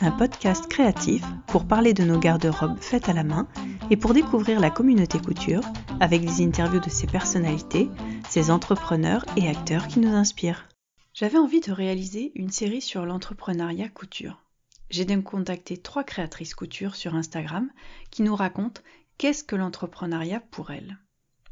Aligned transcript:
Un 0.00 0.10
podcast 0.10 0.66
créatif 0.66 1.22
pour 1.46 1.68
parler 1.68 1.94
de 1.94 2.02
nos 2.02 2.18
garde-robes 2.18 2.80
faites 2.80 3.08
à 3.08 3.12
la 3.12 3.22
main 3.22 3.46
et 3.88 3.96
pour 3.96 4.12
découvrir 4.12 4.58
la 4.58 4.70
communauté 4.70 5.20
couture 5.20 5.62
avec 6.00 6.22
des 6.22 6.44
interviews 6.44 6.80
de 6.80 6.90
ses 6.90 7.06
personnalités, 7.06 7.88
ses 8.28 8.50
entrepreneurs 8.50 9.24
et 9.36 9.48
acteurs 9.48 9.86
qui 9.86 10.00
nous 10.00 10.12
inspirent. 10.12 10.68
J'avais 11.14 11.38
envie 11.38 11.60
de 11.60 11.70
réaliser 11.70 12.32
une 12.34 12.50
série 12.50 12.80
sur 12.80 13.06
l'entrepreneuriat 13.06 13.88
couture. 13.88 14.42
J'ai 14.90 15.04
donc 15.04 15.22
contacté 15.22 15.76
trois 15.76 16.02
créatrices 16.02 16.56
couture 16.56 16.96
sur 16.96 17.14
Instagram 17.14 17.70
qui 18.10 18.22
nous 18.22 18.34
racontent 18.34 18.82
qu'est-ce 19.16 19.44
que 19.44 19.54
l'entrepreneuriat 19.54 20.40
pour 20.40 20.72
elles. 20.72 20.98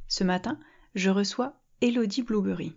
Ce 0.08 0.24
matin, 0.24 0.58
je 0.96 1.10
reçois 1.10 1.54
Elodie 1.80 2.22
Blueberry. 2.22 2.74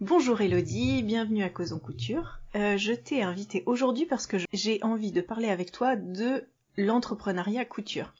Bonjour 0.00 0.40
Elodie, 0.40 1.04
bienvenue 1.04 1.44
à 1.44 1.50
Causons 1.50 1.78
Couture. 1.78 2.39
Euh, 2.56 2.76
je 2.76 2.92
t'ai 2.92 3.22
invité 3.22 3.62
aujourd'hui 3.66 4.06
parce 4.06 4.26
que 4.26 4.36
j'ai 4.52 4.82
envie 4.82 5.12
de 5.12 5.20
parler 5.20 5.48
avec 5.48 5.70
toi 5.70 5.96
de 5.96 6.44
l'entrepreneuriat 6.76 7.64
couture. 7.64 8.12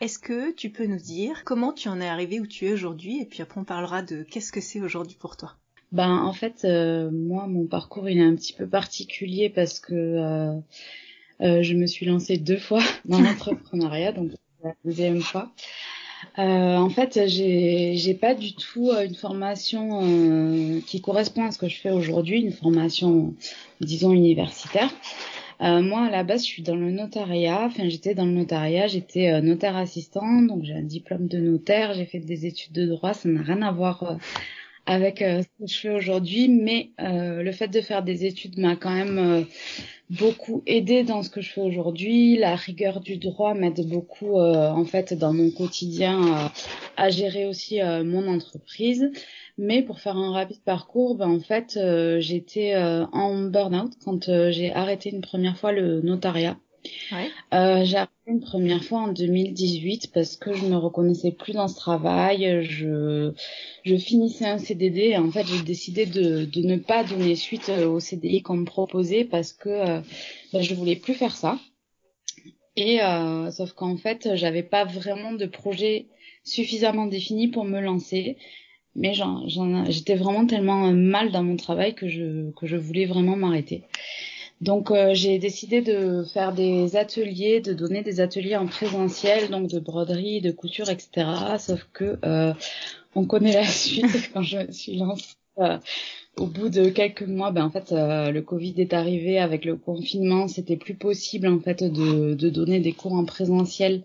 Est-ce 0.00 0.18
que 0.18 0.52
tu 0.52 0.70
peux 0.70 0.86
nous 0.86 0.98
dire 0.98 1.44
comment 1.44 1.72
tu 1.72 1.88
en 1.88 2.00
es 2.00 2.08
arrivé 2.08 2.40
où 2.40 2.46
tu 2.46 2.66
es 2.66 2.72
aujourd'hui 2.72 3.20
et 3.20 3.26
puis 3.26 3.42
après 3.42 3.60
on 3.60 3.64
parlera 3.64 4.02
de 4.02 4.22
qu'est-ce 4.22 4.52
que 4.52 4.60
c'est 4.60 4.80
aujourd'hui 4.80 5.16
pour 5.18 5.36
toi? 5.36 5.56
Ben 5.92 6.18
en 6.18 6.32
fait 6.32 6.64
euh, 6.64 7.10
moi 7.10 7.46
mon 7.46 7.66
parcours 7.66 8.08
il 8.08 8.18
est 8.18 8.24
un 8.24 8.34
petit 8.36 8.52
peu 8.52 8.66
particulier 8.66 9.50
parce 9.50 9.80
que 9.80 9.94
euh, 9.94 11.62
je 11.62 11.74
me 11.74 11.86
suis 11.86 12.06
lancée 12.06 12.38
deux 12.38 12.58
fois 12.58 12.82
dans 13.06 13.20
l'entrepreneuriat 13.20 14.12
donc 14.12 14.32
la 14.62 14.74
deuxième 14.84 15.22
fois. 15.22 15.52
Euh, 16.40 16.76
en 16.76 16.88
fait, 16.88 17.20
j'ai 17.26 18.14
pas 18.14 18.34
du 18.34 18.54
tout 18.54 18.90
euh, 18.90 19.04
une 19.04 19.14
formation 19.14 20.00
euh, 20.02 20.80
qui 20.86 21.02
correspond 21.02 21.44
à 21.44 21.50
ce 21.50 21.58
que 21.58 21.68
je 21.68 21.76
fais 21.76 21.90
aujourd'hui, 21.90 22.40
une 22.40 22.52
formation, 22.52 23.34
disons 23.82 24.12
universitaire. 24.12 24.88
Euh, 25.60 25.82
moi, 25.82 26.06
à 26.06 26.10
la 26.10 26.24
base, 26.24 26.40
je 26.40 26.46
suis 26.46 26.62
dans 26.62 26.76
le 26.76 26.90
notariat. 26.90 27.64
Enfin, 27.66 27.88
j'étais 27.88 28.14
dans 28.14 28.24
le 28.24 28.32
notariat. 28.32 28.86
J'étais 28.86 29.30
euh, 29.30 29.42
notaire 29.42 29.76
assistant, 29.76 30.40
donc 30.40 30.64
j'ai 30.64 30.72
un 30.72 30.82
diplôme 30.82 31.26
de 31.28 31.38
notaire. 31.38 31.92
J'ai 31.92 32.06
fait 32.06 32.20
des 32.20 32.46
études 32.46 32.72
de 32.72 32.86
droit. 32.86 33.12
Ça 33.12 33.28
n'a 33.28 33.42
rien 33.42 33.60
à 33.60 33.70
voir 33.70 34.16
avec 34.90 35.20
ce 35.20 35.42
que 35.42 35.66
je 35.66 35.78
fais 35.78 35.90
aujourd'hui, 35.90 36.48
mais 36.48 36.90
le 36.98 37.52
fait 37.52 37.68
de 37.68 37.80
faire 37.80 38.02
des 38.02 38.24
études 38.24 38.58
m'a 38.58 38.74
quand 38.74 38.92
même 38.92 39.46
beaucoup 40.10 40.62
aidé 40.66 41.04
dans 41.04 41.22
ce 41.22 41.30
que 41.30 41.40
je 41.40 41.50
fais 41.50 41.60
aujourd'hui. 41.60 42.36
La 42.36 42.56
rigueur 42.56 43.00
du 43.00 43.16
droit 43.16 43.54
m'aide 43.54 43.88
beaucoup 43.88 44.38
euh, 44.38 44.68
en 44.68 44.84
fait 44.84 45.14
dans 45.14 45.32
mon 45.32 45.50
quotidien 45.50 46.20
euh, 46.20 46.48
à 46.96 47.10
gérer 47.10 47.46
aussi 47.46 47.80
euh, 47.80 48.02
mon 48.02 48.26
entreprise. 48.28 49.10
Mais 49.56 49.82
pour 49.82 50.00
faire 50.00 50.16
un 50.16 50.32
rapide 50.32 50.62
parcours, 50.64 51.14
ben, 51.16 51.28
en 51.28 51.40
fait 51.40 51.78
j'étais 52.18 52.74
en 52.76 53.42
burn-out 53.42 53.92
quand 54.02 54.50
j'ai 54.50 54.72
arrêté 54.72 55.10
une 55.10 55.20
première 55.20 55.58
fois 55.58 55.72
le 55.72 56.00
notariat. 56.00 56.56
Euh, 57.52 57.84
j'ai 57.84 57.96
arrêté 57.96 58.12
une 58.26 58.40
première 58.40 58.82
fois 58.84 59.00
en 59.00 59.08
2018 59.08 60.12
parce 60.12 60.36
que 60.36 60.54
je 60.54 60.64
me 60.64 60.76
reconnaissais 60.76 61.32
plus 61.32 61.52
dans 61.52 61.68
ce 61.68 61.76
travail. 61.76 62.64
Je, 62.64 63.32
finissais 63.98 64.46
un 64.46 64.58
CDD 64.58 65.00
et 65.00 65.16
en 65.16 65.30
fait 65.30 65.46
j'ai 65.46 65.62
décidé 65.62 66.06
de, 66.06 66.48
ne 66.56 66.76
pas 66.76 67.04
donner 67.04 67.36
suite 67.36 67.68
euh, 67.68 67.88
au 67.88 68.00
CDI 68.00 68.42
qu'on 68.42 68.56
me 68.56 68.64
proposait 68.64 69.24
parce 69.24 69.52
que 69.52 69.68
euh, 69.68 70.00
ben, 70.52 70.62
je 70.62 70.74
voulais 70.74 70.96
plus 70.96 71.14
faire 71.14 71.36
ça. 71.36 71.58
Euh, 72.78 73.50
sauf 73.50 73.72
qu'en 73.72 73.96
fait 73.96 74.30
j'avais 74.34 74.62
pas 74.62 74.84
vraiment 74.84 75.32
de 75.32 75.46
projet 75.46 76.06
suffisamment 76.44 77.06
défini 77.06 77.48
pour 77.48 77.64
me 77.64 77.80
lancer. 77.80 78.36
Mais 78.96 79.12
j'étais 79.88 80.16
vraiment 80.16 80.46
tellement 80.46 80.90
mal 80.92 81.30
dans 81.30 81.44
mon 81.44 81.56
travail 81.56 81.94
que 81.94 82.08
je 82.08 82.76
voulais 82.76 83.06
vraiment 83.06 83.36
m'arrêter. 83.36 83.84
Donc 84.60 84.90
euh, 84.90 85.14
j'ai 85.14 85.38
décidé 85.38 85.80
de 85.80 86.22
faire 86.34 86.52
des 86.52 86.96
ateliers, 86.96 87.60
de 87.60 87.72
donner 87.72 88.02
des 88.02 88.20
ateliers 88.20 88.56
en 88.56 88.66
présentiel, 88.66 89.50
donc 89.50 89.68
de 89.68 89.78
broderie, 89.78 90.42
de 90.42 90.50
couture, 90.50 90.90
etc. 90.90 91.26
Sauf 91.58 91.86
que 91.92 92.18
euh, 92.24 92.52
on 93.14 93.24
connaît 93.24 93.54
la 93.54 93.64
suite 93.66 94.30
quand 94.34 94.42
je 94.42 94.58
me 94.58 94.72
suis 94.72 94.96
lancée. 94.96 95.34
Euh, 95.58 95.78
au 96.36 96.46
bout 96.46 96.68
de 96.68 96.88
quelques 96.88 97.22
mois, 97.22 97.50
ben 97.50 97.64
en 97.64 97.70
fait 97.70 97.90
le 97.90 98.40
Covid 98.40 98.74
est 98.78 98.94
arrivé 98.94 99.38
avec 99.38 99.64
le 99.64 99.76
confinement, 99.76 100.48
c'était 100.48 100.76
plus 100.76 100.94
possible 100.94 101.48
en 101.48 101.58
fait 101.58 101.82
de, 101.82 102.34
de 102.34 102.48
donner 102.48 102.80
des 102.80 102.92
cours 102.92 103.12
en 103.14 103.24
présentiel. 103.24 104.02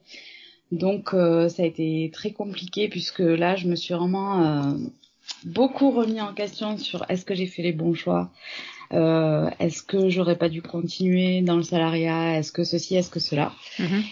Donc 0.71 1.11
ça 1.11 1.63
a 1.63 1.65
été 1.65 2.09
très 2.11 2.31
compliqué 2.31 2.89
puisque 2.89 3.19
là 3.19 3.55
je 3.55 3.67
me 3.67 3.75
suis 3.75 3.93
vraiment 3.93 4.75
beaucoup 5.45 5.91
remis 5.91 6.19
en 6.19 6.33
question 6.33 6.77
sur 6.77 7.05
est-ce 7.09 7.23
que 7.23 7.35
j'ai 7.35 7.45
fait 7.45 7.61
les 7.61 7.73
bons 7.73 7.93
choix, 7.93 8.31
euh, 8.93 9.49
est-ce 9.59 9.83
que 9.83 10.09
j'aurais 10.09 10.37
pas 10.37 10.49
dû 10.49 10.61
continuer 10.61 11.41
dans 11.41 11.57
le 11.57 11.63
salariat? 11.63 12.37
Est-ce 12.37 12.51
que 12.51 12.63
ceci 12.63 12.95
Est-ce 12.95 13.09
que 13.09 13.19
cela? 13.19 13.53
Mhm. 13.79 14.03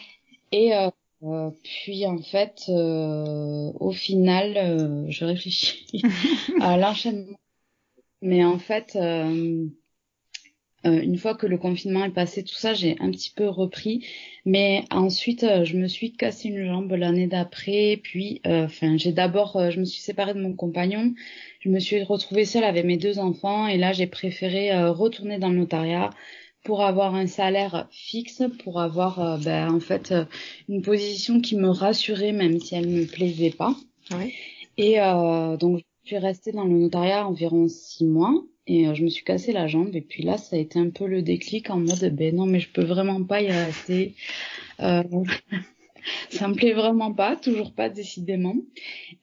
Et 0.52 0.76
euh, 0.76 0.90
euh, 1.24 1.52
puis 1.64 2.06
en 2.06 2.20
fait, 2.20 2.64
au 2.70 3.92
final, 3.92 5.06
je 5.10 5.26
réfléchis 5.26 6.02
à 6.62 6.78
l'enchaînement. 6.78 7.38
Mais 8.22 8.46
en 8.46 8.58
fait, 8.58 8.98
une 10.86 11.18
fois 11.18 11.36
que 11.36 11.48
le 11.48 11.58
confinement 11.58 12.04
est 12.06 12.12
passé, 12.12 12.44
tout 12.44 12.56
ça, 12.56 12.74
j'ai 12.74 12.96
un 13.00 13.12
petit 13.12 13.32
peu 13.36 13.48
repris. 13.48 14.06
Mais 14.46 14.84
ensuite, 14.92 15.46
je 15.64 15.78
me 15.78 15.88
suis 15.88 16.12
cassé 16.12 16.50
une 16.50 16.66
jambe 16.66 16.92
l'année 16.92 17.28
d'après. 17.28 18.00
Puis, 18.04 18.42
enfin, 18.46 18.98
j'ai 18.98 19.14
d'abord, 19.14 19.72
je 19.72 19.80
me 19.80 19.86
suis 19.86 20.02
séparée 20.02 20.34
de 20.34 20.42
mon 20.42 20.54
compagnon 20.54 21.14
je 21.64 21.70
me 21.70 21.80
suis 21.80 22.04
retrouvée 22.04 22.44
seule 22.44 22.66
avec 22.66 22.84
mes 22.84 22.98
deux 22.98 23.20
enfants 23.20 23.68
et 23.68 23.78
là 23.78 23.94
j'ai 23.94 24.08
préféré 24.08 24.74
euh, 24.74 24.92
retourner 24.92 25.40
dans 25.40 25.50
le 25.50 25.56
notariat 25.56 26.10
pour 26.66 26.82
avoir 26.84 27.16
un 27.16 27.28
salaire 27.28 27.88
fixe, 27.92 28.44
pour 28.64 28.82
avoir 28.82 29.20
euh, 29.20 29.38
ben, 29.38 29.74
en 29.74 29.80
fait 29.80 30.12
euh, 30.12 30.26
une 30.68 30.82
position 30.82 31.40
qui 31.40 31.56
me 31.56 31.70
rassurait 31.70 32.34
même 32.34 32.60
si 32.60 32.76
elle 32.76 32.90
me 32.90 33.06
plaisait 33.06 33.52
pas. 33.52 33.76
Oui. 34.12 34.34
Et 34.78 34.98
donc 35.60 35.84
je 36.04 36.10
suis 36.10 36.18
restée 36.18 36.52
dans 36.52 36.66
le 36.66 36.78
notariat 36.78 37.28
environ 37.28 37.68
six 37.68 38.06
mois 38.06 38.34
et 38.68 38.94
je 38.96 39.04
me 39.04 39.10
suis 39.10 39.24
cassé 39.24 39.52
la 39.52 39.68
jambe 39.68 39.96
et 39.96 40.02
puis 40.02 40.24
là 40.24 40.38
ça 40.38 40.56
a 40.56 40.60
été 40.60 40.80
un 40.80 40.90
peu 40.90 41.06
le 41.06 41.22
déclic 41.22 41.70
en 41.70 41.78
mode 41.78 42.16
ben 42.16 42.36
non 42.36 42.46
mais 42.46 42.60
je 42.60 42.70
peux 42.70 42.84
vraiment 42.84 43.24
pas 43.24 43.42
y 43.42 43.52
rester. 43.52 44.16
ça 46.30 46.48
me 46.48 46.54
plaît 46.54 46.74
vraiment 46.74 47.14
pas, 47.14 47.36
toujours 47.36 47.74
pas 47.74 47.90
décidément. 47.90 48.56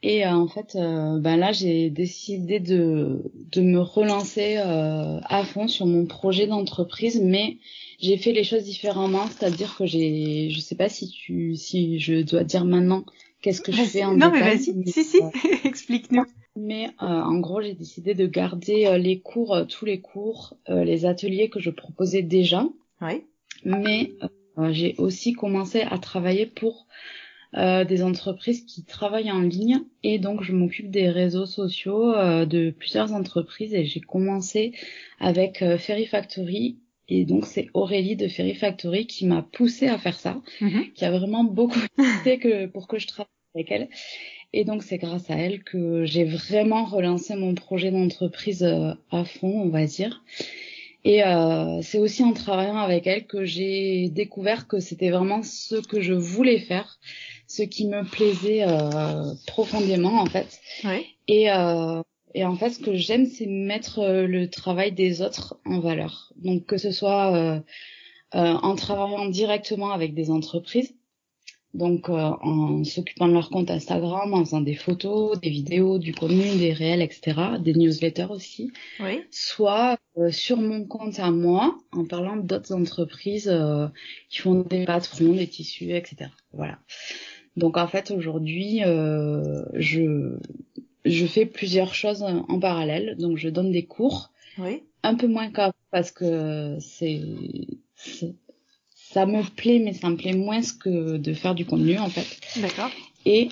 Et 0.03 0.27
euh, 0.27 0.31
en 0.31 0.49
fait, 0.49 0.77
euh, 0.77 1.19
ben 1.19 1.37
là, 1.37 1.53
j'ai 1.53 1.91
décidé 1.91 2.61
de, 2.61 3.31
de 3.53 3.61
me 3.61 3.81
relancer 3.81 4.57
euh, 4.57 5.21
à 5.25 5.45
fond 5.45 5.69
sur 5.69 5.87
mon 5.87 6.07
projet 6.07 6.47
d'entreprise, 6.47 7.21
mais 7.23 7.59
j'ai 8.01 8.17
fait 8.17 8.33
les 8.33 8.45
choses 8.45 8.65
différemment, 8.65 9.27
c'est-à-dire 9.27 9.77
que 9.77 9.87
j'ai, 9.87 10.51
je 10.51 10.61
sais 10.61 10.77
pas 10.77 10.89
si 10.89 11.11
tu, 11.11 11.55
si 11.57 11.99
je 11.99 12.23
dois 12.23 12.45
dire 12.45 12.65
maintenant 12.65 13.05
qu'est-ce 13.43 13.61
que 13.61 13.73
je 13.73 13.83
fais 13.83 14.05
en 14.05 14.17
Non 14.17 14.31
mais 14.31 14.41
vas-y, 14.41 14.75
si 14.87 15.05
si, 15.05 15.19
explique-nous. 15.65 16.25
Mais 16.57 16.89
en 16.99 17.39
gros, 17.39 17.63
j'ai 17.63 17.75
décidé 17.75 18.15
de 18.15 18.27
garder 18.27 18.99
les 18.99 19.21
cours, 19.21 19.67
tous 19.69 19.85
les 19.85 20.01
cours, 20.01 20.57
les 20.69 21.07
ateliers 21.07 21.49
que 21.49 21.61
je 21.61 21.71
proposais 21.71 22.23
déjà. 22.23 22.67
Oui. 23.01 23.25
Mais 23.65 24.13
euh, 24.59 24.73
j'ai 24.73 24.95
aussi 24.99 25.33
commencé 25.33 25.83
à 25.83 25.99
travailler 25.99 26.47
pour 26.47 26.87
euh, 27.57 27.85
des 27.85 28.03
entreprises 28.03 28.65
qui 28.65 28.85
travaillent 28.85 29.33
en 29.33 29.41
ligne 29.41 29.81
et 30.03 30.19
donc 30.19 30.43
je 30.43 30.53
m'occupe 30.53 30.91
des 30.91 31.09
réseaux 31.09 31.47
sociaux 31.47 32.15
euh, 32.15 32.47
de 32.47 32.71
plusieurs 32.71 33.13
entreprises 33.13 33.75
et 33.75 33.85
j'ai 33.85 34.01
commencé 34.01 34.73
avec 35.19 35.63
euh, 35.63 35.77
Ferry 35.77 36.07
Factory 36.07 36.79
et 37.09 37.25
donc 37.25 37.47
c'est 37.47 37.69
Aurélie 37.75 38.15
de 38.15 38.29
Ferry 38.29 38.55
Factory 38.55 39.07
qui 39.07 39.27
m'a 39.27 39.43
poussé 39.43 39.89
à 39.89 39.99
faire 39.99 40.19
ça, 40.19 40.41
mhm. 40.61 40.93
qui 40.95 41.05
a 41.05 41.11
vraiment 41.11 41.43
beaucoup 41.43 41.81
aidé 42.25 42.39
que 42.39 42.67
pour 42.67 42.87
que 42.87 42.99
je 42.99 43.09
travaille 43.09 43.29
avec 43.57 43.71
elle. 43.73 43.89
Et 44.53 44.65
donc 44.65 44.83
c'est 44.83 44.99
grâce 44.99 45.31
à 45.31 45.37
elle 45.37 45.63
que 45.63 46.05
j'ai 46.05 46.25
vraiment 46.25 46.85
relancé 46.85 47.37
mon 47.37 47.55
projet 47.55 47.91
d'entreprise 47.91 48.65
à 48.65 49.25
fond, 49.25 49.63
on 49.63 49.69
va 49.69 49.87
dire. 49.87 50.23
Et 51.05 51.25
euh, 51.25 51.81
c'est 51.83 51.99
aussi 51.99 52.23
en 52.23 52.33
travaillant 52.33 52.77
avec 52.77 53.07
elle 53.07 53.27
que 53.27 53.45
j'ai 53.45 54.11
découvert 54.11 54.67
que 54.67 54.81
c'était 54.81 55.11
vraiment 55.11 55.43
ce 55.43 55.77
que 55.77 56.01
je 56.01 56.13
voulais 56.13 56.59
faire, 56.59 56.99
ce 57.47 57.63
qui 57.63 57.87
me 57.87 58.05
plaisait 58.05 58.65
euh, 58.67 59.33
profondément 59.47 60.21
en 60.21 60.27
fait. 60.27 60.61
Ouais. 60.85 61.07
Et, 61.27 61.51
euh, 61.51 62.03
et 62.35 62.45
en 62.45 62.55
fait, 62.57 62.71
ce 62.71 62.79
que 62.79 62.95
j'aime, 62.95 63.27
c'est 63.27 63.47
mettre 63.47 64.01
euh, 64.01 64.27
le 64.27 64.51
travail 64.51 64.93
des 64.93 65.23
autres 65.23 65.59
en 65.65 65.81
valeur. 65.81 66.33
Donc 66.37 66.67
que 66.67 66.77
ce 66.77 66.93
soit 66.93 67.35
euh, 67.35 67.61
euh, 68.35 68.55
en 68.63 68.75
travaillant 68.77 69.27
directement 69.27 69.93
avec 69.93 70.15
des 70.15 70.31
entreprises, 70.31 70.95
donc 71.73 72.09
euh, 72.09 72.33
en 72.43 72.83
s'occupant 72.83 73.29
de 73.29 73.33
leur 73.33 73.49
compte 73.51 73.71
Instagram, 73.71 74.35
en 74.35 74.45
faisant 74.45 74.61
des 74.61 74.75
photos, 74.75 75.41
des 75.41 75.51
vidéos, 75.51 75.99
du 75.99 76.13
contenu, 76.13 76.57
des 76.59 76.73
réels, 76.73 77.03
etc., 77.03 77.37
des 77.61 77.75
newsletters 77.75 78.27
aussi. 78.31 78.73
Oui. 78.99 79.23
Soit 79.31 79.99
euh, 80.19 80.31
sur 80.33 80.57
mon 80.57 80.85
compte 80.85 81.21
à 81.21 81.31
moi, 81.31 81.79
en 81.93 82.05
parlant 82.05 82.37
d'autres 82.37 82.75
entreprises 82.75 83.49
euh, 83.49 83.87
qui 84.29 84.39
font 84.39 84.63
des 84.63 84.85
patrons, 84.85 85.33
des 85.33 85.47
tissus, 85.47 85.93
etc. 85.93 86.31
Voilà. 86.53 86.79
Donc 87.57 87.77
en 87.77 87.87
fait 87.87 88.11
aujourd'hui, 88.11 88.81
je 88.81 90.37
je 91.05 91.27
fais 91.27 91.47
plusieurs 91.47 91.95
choses 91.95 92.23
en 92.23 92.61
parallèle. 92.61 93.17
Donc 93.19 93.39
je 93.39 93.49
donne 93.49 93.73
des 93.73 93.87
cours. 93.87 94.31
Oui. 94.59 94.83
Un 95.03 95.15
peu 95.15 95.27
moins 95.27 95.51
qu'avant 95.51 95.73
parce 95.91 96.11
que 96.11 96.77
c'est 96.81 97.21
ça 99.13 99.27
me 99.27 99.43
plaît, 99.43 99.81
mais 99.81 99.93
ça 99.93 100.09
me 100.09 100.17
plaît 100.17 100.35
moins 100.35 100.61
que 100.83 101.17
de 101.17 101.33
faire 101.35 101.55
du 101.55 101.67
contenu 101.67 101.99
en 101.99 102.09
fait. 102.09 102.27
D'accord. 102.61 102.91
Et 103.27 103.49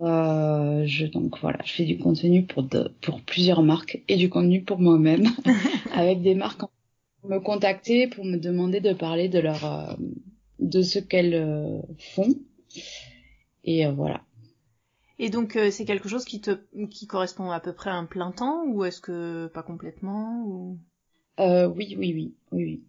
euh, 0.00 0.82
je 0.86 1.06
donc 1.06 1.38
voilà, 1.40 1.58
je 1.64 1.72
fais 1.72 1.84
du 1.84 1.98
contenu 1.98 2.44
pour 2.44 2.62
de, 2.62 2.90
pour 3.02 3.20
plusieurs 3.20 3.62
marques 3.62 4.02
et 4.08 4.16
du 4.16 4.28
contenu 4.28 4.62
pour 4.62 4.78
moi-même, 4.78 5.26
avec 5.94 6.22
des 6.22 6.34
marques 6.34 6.60
qui 6.60 7.28
me 7.28 7.40
contacter 7.40 8.06
pour 8.08 8.24
me 8.24 8.36
demander 8.36 8.80
de 8.80 8.92
parler 8.92 9.28
de 9.28 9.38
leur 9.38 9.64
euh, 9.64 9.94
de 10.60 10.82
ce 10.82 10.98
qu'elles 10.98 11.34
euh, 11.34 11.80
font. 12.14 12.34
Et 13.64 13.86
euh, 13.86 13.92
voilà. 13.92 14.22
Et 15.18 15.30
donc 15.30 15.58
c'est 15.70 15.84
quelque 15.86 16.08
chose 16.08 16.24
qui 16.24 16.40
te 16.40 16.58
qui 16.90 17.06
correspond 17.06 17.50
à 17.50 17.60
peu 17.60 17.72
près 17.72 17.90
à 17.90 17.94
un 17.94 18.04
plein 18.04 18.32
temps 18.32 18.64
ou 18.66 18.84
est-ce 18.84 19.00
que 19.00 19.46
pas 19.48 19.62
complètement 19.62 20.42
ou? 20.46 20.78
Euh, 21.40 21.66
oui 21.68 21.96
oui 21.98 22.12
oui 22.14 22.34
oui 22.52 22.64
oui. 22.64 22.84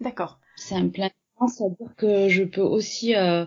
D'accord. 0.00 0.38
C'est 0.56 0.74
un 0.74 0.88
plein 0.88 1.10
c'est-à-dire 1.48 1.94
que 1.96 2.28
je 2.28 2.44
peux 2.44 2.60
aussi, 2.60 3.14
euh, 3.14 3.46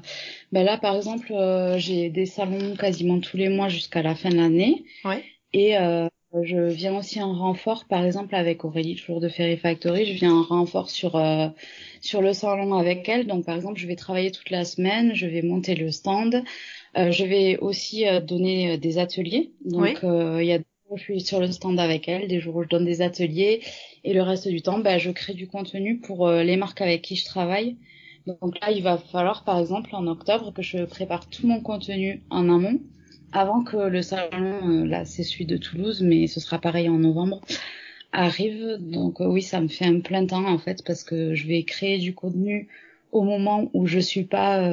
ben 0.51 0.63
là 0.63 0.77
par 0.77 0.95
exemple, 0.95 1.31
euh, 1.31 1.77
j'ai 1.77 2.09
des 2.09 2.25
salons 2.25 2.75
quasiment 2.75 3.19
tous 3.19 3.37
les 3.37 3.49
mois 3.49 3.69
jusqu'à 3.69 4.01
la 4.01 4.15
fin 4.15 4.29
de 4.29 4.35
l'année. 4.35 4.85
Ouais. 5.05 5.23
Et 5.53 5.77
euh, 5.77 6.07
je 6.41 6.57
viens 6.59 6.97
aussi 6.97 7.21
en 7.21 7.33
renfort, 7.33 7.85
par 7.85 8.03
exemple 8.03 8.33
avec 8.35 8.65
Aurélie, 8.65 8.95
toujours 8.95 9.21
de 9.21 9.29
Ferry 9.29 9.57
Factory, 9.57 10.05
je 10.05 10.13
viens 10.13 10.33
en 10.33 10.43
renfort 10.43 10.89
sur 10.89 11.15
euh, 11.15 11.47
sur 12.01 12.21
le 12.21 12.33
salon 12.33 12.73
avec 12.73 13.07
elle. 13.07 13.27
Donc 13.27 13.45
par 13.45 13.55
exemple, 13.55 13.79
je 13.79 13.87
vais 13.87 13.95
travailler 13.95 14.31
toute 14.31 14.49
la 14.49 14.65
semaine, 14.65 15.13
je 15.13 15.27
vais 15.27 15.43
monter 15.43 15.75
le 15.75 15.91
stand, 15.91 16.43
euh, 16.97 17.11
je 17.11 17.25
vais 17.25 17.57
aussi 17.57 18.05
donner 18.27 18.77
des 18.77 18.97
ateliers. 18.97 19.53
Donc 19.65 19.99
il 20.03 20.45
y 20.45 20.53
a 20.53 20.59
je 20.97 21.03
suis 21.03 21.21
sur 21.21 21.39
le 21.39 21.51
stand 21.51 21.79
avec 21.79 22.07
elle, 22.07 22.27
des 22.27 22.39
jours 22.39 22.55
où 22.55 22.63
je 22.63 22.67
donne 22.67 22.85
des 22.85 23.01
ateliers 23.01 23.61
et 24.03 24.13
le 24.13 24.21
reste 24.21 24.47
du 24.47 24.61
temps, 24.61 24.79
bah, 24.79 24.97
je 24.97 25.11
crée 25.11 25.33
du 25.33 25.47
contenu 25.47 25.99
pour 25.99 26.27
euh, 26.27 26.43
les 26.43 26.57
marques 26.57 26.81
avec 26.81 27.01
qui 27.01 27.15
je 27.15 27.25
travaille. 27.25 27.77
Donc 28.25 28.59
là, 28.61 28.71
il 28.71 28.83
va 28.83 28.97
falloir, 28.97 29.43
par 29.43 29.59
exemple, 29.59 29.89
en 29.93 30.07
octobre, 30.07 30.53
que 30.53 30.61
je 30.61 30.85
prépare 30.85 31.29
tout 31.29 31.47
mon 31.47 31.61
contenu 31.61 32.23
en 32.29 32.49
amont 32.49 32.79
avant 33.31 33.63
que 33.63 33.77
le 33.77 34.01
salon, 34.01 34.69
euh, 34.69 34.85
là, 34.85 35.05
c'est 35.05 35.23
celui 35.23 35.45
de 35.45 35.57
Toulouse, 35.57 36.01
mais 36.01 36.27
ce 36.27 36.39
sera 36.39 36.59
pareil 36.59 36.87
en 36.89 36.99
novembre, 36.99 37.41
arrive. 38.11 38.77
Donc 38.79 39.21
euh, 39.21 39.25
oui, 39.25 39.41
ça 39.41 39.59
me 39.59 39.67
fait 39.67 39.85
un 39.85 39.99
plein 39.99 40.25
temps 40.25 40.45
en 40.45 40.59
fait 40.59 40.83
parce 40.85 41.03
que 41.03 41.33
je 41.33 41.47
vais 41.47 41.63
créer 41.63 41.97
du 41.97 42.13
contenu 42.13 42.67
au 43.11 43.23
moment 43.23 43.69
où 43.73 43.85
je 43.85 43.99
suis 43.99 44.23
pas 44.23 44.67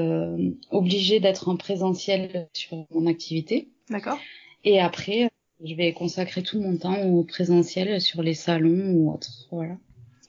obligée 0.71 1.21
d'être 1.21 1.49
en 1.51 1.57
présentiel 1.57 2.49
sur 2.55 2.87
mon 2.91 3.07
activité. 3.07 3.69
D'accord. 3.91 4.19
Et 4.65 4.81
après, 4.81 5.31
je 5.65 5.75
vais 5.75 5.93
consacrer 5.93 6.43
tout 6.43 6.61
mon 6.61 6.77
temps 6.77 7.03
au 7.03 7.23
présentiel 7.23 8.01
sur 8.01 8.23
les 8.23 8.35
salons 8.35 8.93
ou 8.93 9.13
autres. 9.13 9.47
Voilà. 9.51 9.77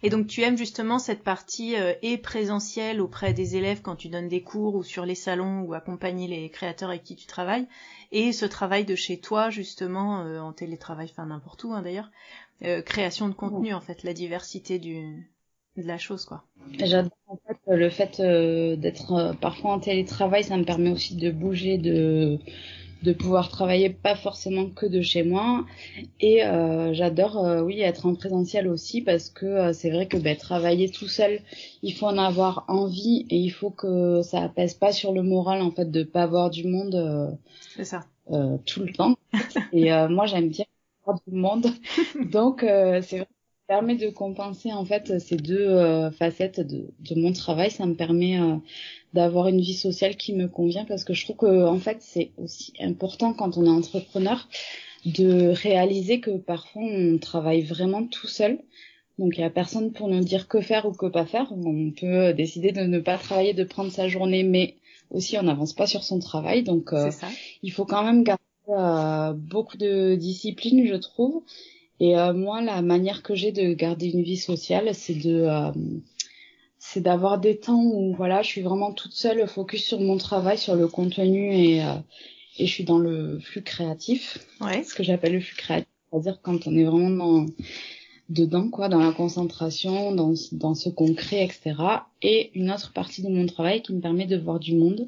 Et 0.04 0.10
donc 0.10 0.28
tu 0.28 0.42
aimes 0.42 0.57
justement 0.57 1.00
cette 1.00 1.24
partie 1.24 1.75
euh, 1.75 1.94
et 2.01 2.18
présentielle 2.18 3.01
auprès 3.01 3.33
des 3.33 3.56
élèves 3.56 3.81
quand 3.81 3.95
tu 3.95 4.10
donnes 4.10 4.28
des 4.28 4.42
cours 4.42 4.75
ou 4.75 4.83
sur 4.83 5.06
les 5.06 5.16
salons 5.16 5.62
ou 5.62 5.74
accompagner 5.74 6.28
les 6.28 6.50
créateurs 6.50 6.89
avec 6.89 7.04
qui 7.04 7.16
tu 7.16 7.28
travailles, 7.28 7.68
et 8.12 8.31
ce 8.31 8.45
travail 8.45 8.83
de 8.83 8.95
chez 8.95 9.19
toi 9.19 9.50
justement 9.50 10.22
euh, 10.22 10.39
en 10.39 10.54
télétravail, 10.54 11.07
enfin 11.12 11.28
n'importe 11.28 11.63
où 11.63 11.74
hein, 11.74 11.84
d'ailleurs, 11.84 12.10
euh, 12.63 12.81
création 12.81 13.30
de 13.30 13.34
contenu 13.34 13.74
en 13.74 13.81
fait, 13.81 14.04
la 14.04 14.13
diversité 14.13 14.80
du 14.80 15.30
de 15.77 15.84
la 15.84 15.98
chose 15.98 16.25
quoi. 16.25 16.44
J'adore 16.74 17.12
en 17.27 17.38
fait 17.38 17.57
le 17.68 17.89
fait 17.89 18.18
d'être 18.77 19.36
parfois 19.39 19.74
en 19.74 19.80
télétravail, 19.80 20.44
ça 20.44 20.57
me 20.57 20.66
permet 20.66 20.89
aussi 20.89 21.16
de 21.16 21.31
bouger 21.31 21.77
de 21.77 22.39
de 23.03 23.13
pouvoir 23.13 23.50
travailler 23.50 23.89
pas 23.89 24.15
forcément 24.15 24.69
que 24.69 24.86
de 24.86 25.01
chez 25.01 25.24
moi. 25.24 25.65
Et 26.19 26.44
euh, 26.44 26.94
j'adore 26.94 27.44
euh, 27.44 27.62
oui 27.62 27.81
être 27.81 28.06
en 28.06 28.15
présentiel 28.15 28.68
aussi 28.68 29.01
parce 29.01 29.30
que 29.30 29.45
euh, 29.45 29.74
c'est 29.74 29.89
vrai 29.89 30.07
que 30.07 30.18
ben, 30.18 30.36
travailler 30.38 30.89
tout 30.89 31.07
seul 31.07 31.39
il 31.81 31.94
faut 31.94 32.07
en 32.07 32.18
avoir 32.18 32.65
envie 32.68 33.25
et 33.30 33.38
il 33.38 33.51
faut 33.51 33.71
que 33.71 34.21
ça 34.21 34.50
pèse 34.50 34.74
pas 34.74 34.92
sur 34.92 35.13
le 35.13 35.24
moral 35.24 35.62
en 35.62 35.71
fait 35.71 35.89
de 35.89 36.03
pas 36.03 36.24
avoir 36.24 36.50
du 36.50 36.68
monde 36.68 37.38
c'est 37.75 37.86
ça. 37.86 38.06
tout 38.65 38.81
le 38.81 38.94
temps. 38.94 39.15
Et 39.74 39.89
moi 40.09 40.25
j'aime 40.25 40.50
bien 40.50 40.65
avoir 41.03 41.21
du 41.27 41.36
monde. 41.36 41.68
Donc 42.31 42.62
c'est 42.62 43.18
vrai 43.18 43.27
permet 43.71 43.95
de 43.95 44.09
compenser 44.09 44.73
en 44.73 44.83
fait 44.83 45.18
ces 45.21 45.38
deux 45.38 45.65
euh, 45.69 46.12
facettes 46.12 46.59
de, 46.59 46.89
de, 47.00 47.15
mon 47.15 47.31
travail. 47.31 47.71
Ça 47.71 47.85
me 47.85 47.94
permet 47.94 48.38
euh, 48.38 48.57
d'avoir 49.13 49.47
une 49.47 49.62
vie 49.62 49.75
sociale 49.75 50.18
qui 50.18 50.33
me 50.33 50.50
convient 50.50 50.83
parce 50.83 51.06
que 51.06 51.13
je 51.13 51.23
trouve 51.23 51.38
que 51.38 51.65
en 51.65 51.79
fait 51.79 52.00
c'est 52.01 52.31
aussi 52.35 52.73
important 52.81 53.31
quand 53.31 53.57
on 53.57 53.63
est 53.63 53.69
entrepreneur 53.69 54.50
de 55.06 55.53
réaliser 55.53 56.19
que 56.19 56.31
parfois 56.31 56.81
on 56.83 57.18
travaille 57.18 57.62
vraiment 57.62 58.06
tout 58.06 58.27
seul. 58.27 58.59
Donc 59.18 59.38
il 59.38 59.39
y 59.39 59.45
a 59.45 59.50
personne 59.50 59.94
pour 59.94 60.09
nous 60.09 60.19
dire 60.19 60.50
que 60.50 60.59
faire 60.59 60.85
ou 60.85 60.91
que 60.91 61.06
pas 61.06 61.25
faire. 61.25 61.47
On 61.53 61.91
peut 61.91 62.33
décider 62.33 62.74
de 62.74 62.81
ne 62.81 63.00
pas 63.00 63.17
travailler, 63.17 63.53
de 63.53 63.63
prendre 63.63 63.89
sa 63.89 64.09
journée, 64.09 64.44
mais 64.44 64.75
aussi 65.12 65.38
on 65.38 65.44
n'avance 65.44 65.71
pas 65.71 65.88
sur 65.88 66.03
son 66.03 66.19
travail. 66.19 66.63
Donc 66.63 66.91
euh, 66.91 67.09
il 67.63 67.71
faut 67.71 67.85
quand 67.85 68.03
même 68.03 68.25
garder 68.25 69.39
beaucoup 69.39 69.77
de 69.77 70.15
discipline, 70.15 70.85
je 70.85 70.95
trouve. 70.95 71.44
Et 72.01 72.18
euh, 72.18 72.33
moi, 72.33 72.63
la 72.63 72.81
manière 72.81 73.21
que 73.21 73.36
j'ai 73.36 73.51
de 73.51 73.75
garder 73.75 74.09
une 74.09 74.24
vie 74.24 74.36
sociale, 74.38 74.89
c'est 74.95 75.13
de 75.13 75.44
euh, 75.44 75.71
c'est 76.80 77.01
d'avoir 77.01 77.39
des 77.39 77.59
temps 77.59 77.83
où 77.83 78.15
voilà, 78.15 78.42
je 78.42 78.48
suis 78.48 78.62
vraiment 78.62 78.92
toute 78.92 79.13
seule, 79.13 79.48
focus 79.48 79.86
sur 79.86 80.00
mon 80.01 80.18
travail, 80.18 80.57
sur 80.57 80.75
le 80.75 80.88
contenu 80.88 81.53
et 81.53 81.83
euh, 81.86 81.94
et 82.57 82.65
je 82.65 82.71
suis 82.71 82.86
dans 82.86 82.98
le 82.98 83.39
flux 83.39 83.62
créatif. 83.62 84.39
Ouais. 84.62 84.83
Ce 84.83 84.95
que 84.95 85.03
j'appelle 85.03 85.33
le 85.33 85.42
flux 85.42 85.56
créatif, 85.56 85.88
c'est-à-dire 86.09 86.42
quand 86.42 86.65
on 86.65 86.75
est 86.75 86.86
vraiment 86.86 87.12
dans 87.12 87.45
dedans 88.30 88.69
quoi, 88.69 88.89
dans 88.89 89.00
la 89.00 89.12
concentration, 89.12 90.12
dans 90.12 90.33
dans 90.53 90.74
ce 90.74 90.89
qu'on 90.89 91.13
crée, 91.13 91.44
etc. 91.44 91.75
Et 92.24 92.50
une 92.56 92.71
autre 92.71 92.94
partie 92.94 93.21
de 93.21 93.30
mon 93.30 93.45
travail 93.45 93.83
qui 93.83 93.94
me 93.94 94.01
permet 94.01 94.25
de 94.25 94.38
voir 94.38 94.59
du 94.59 94.75
monde. 94.75 95.07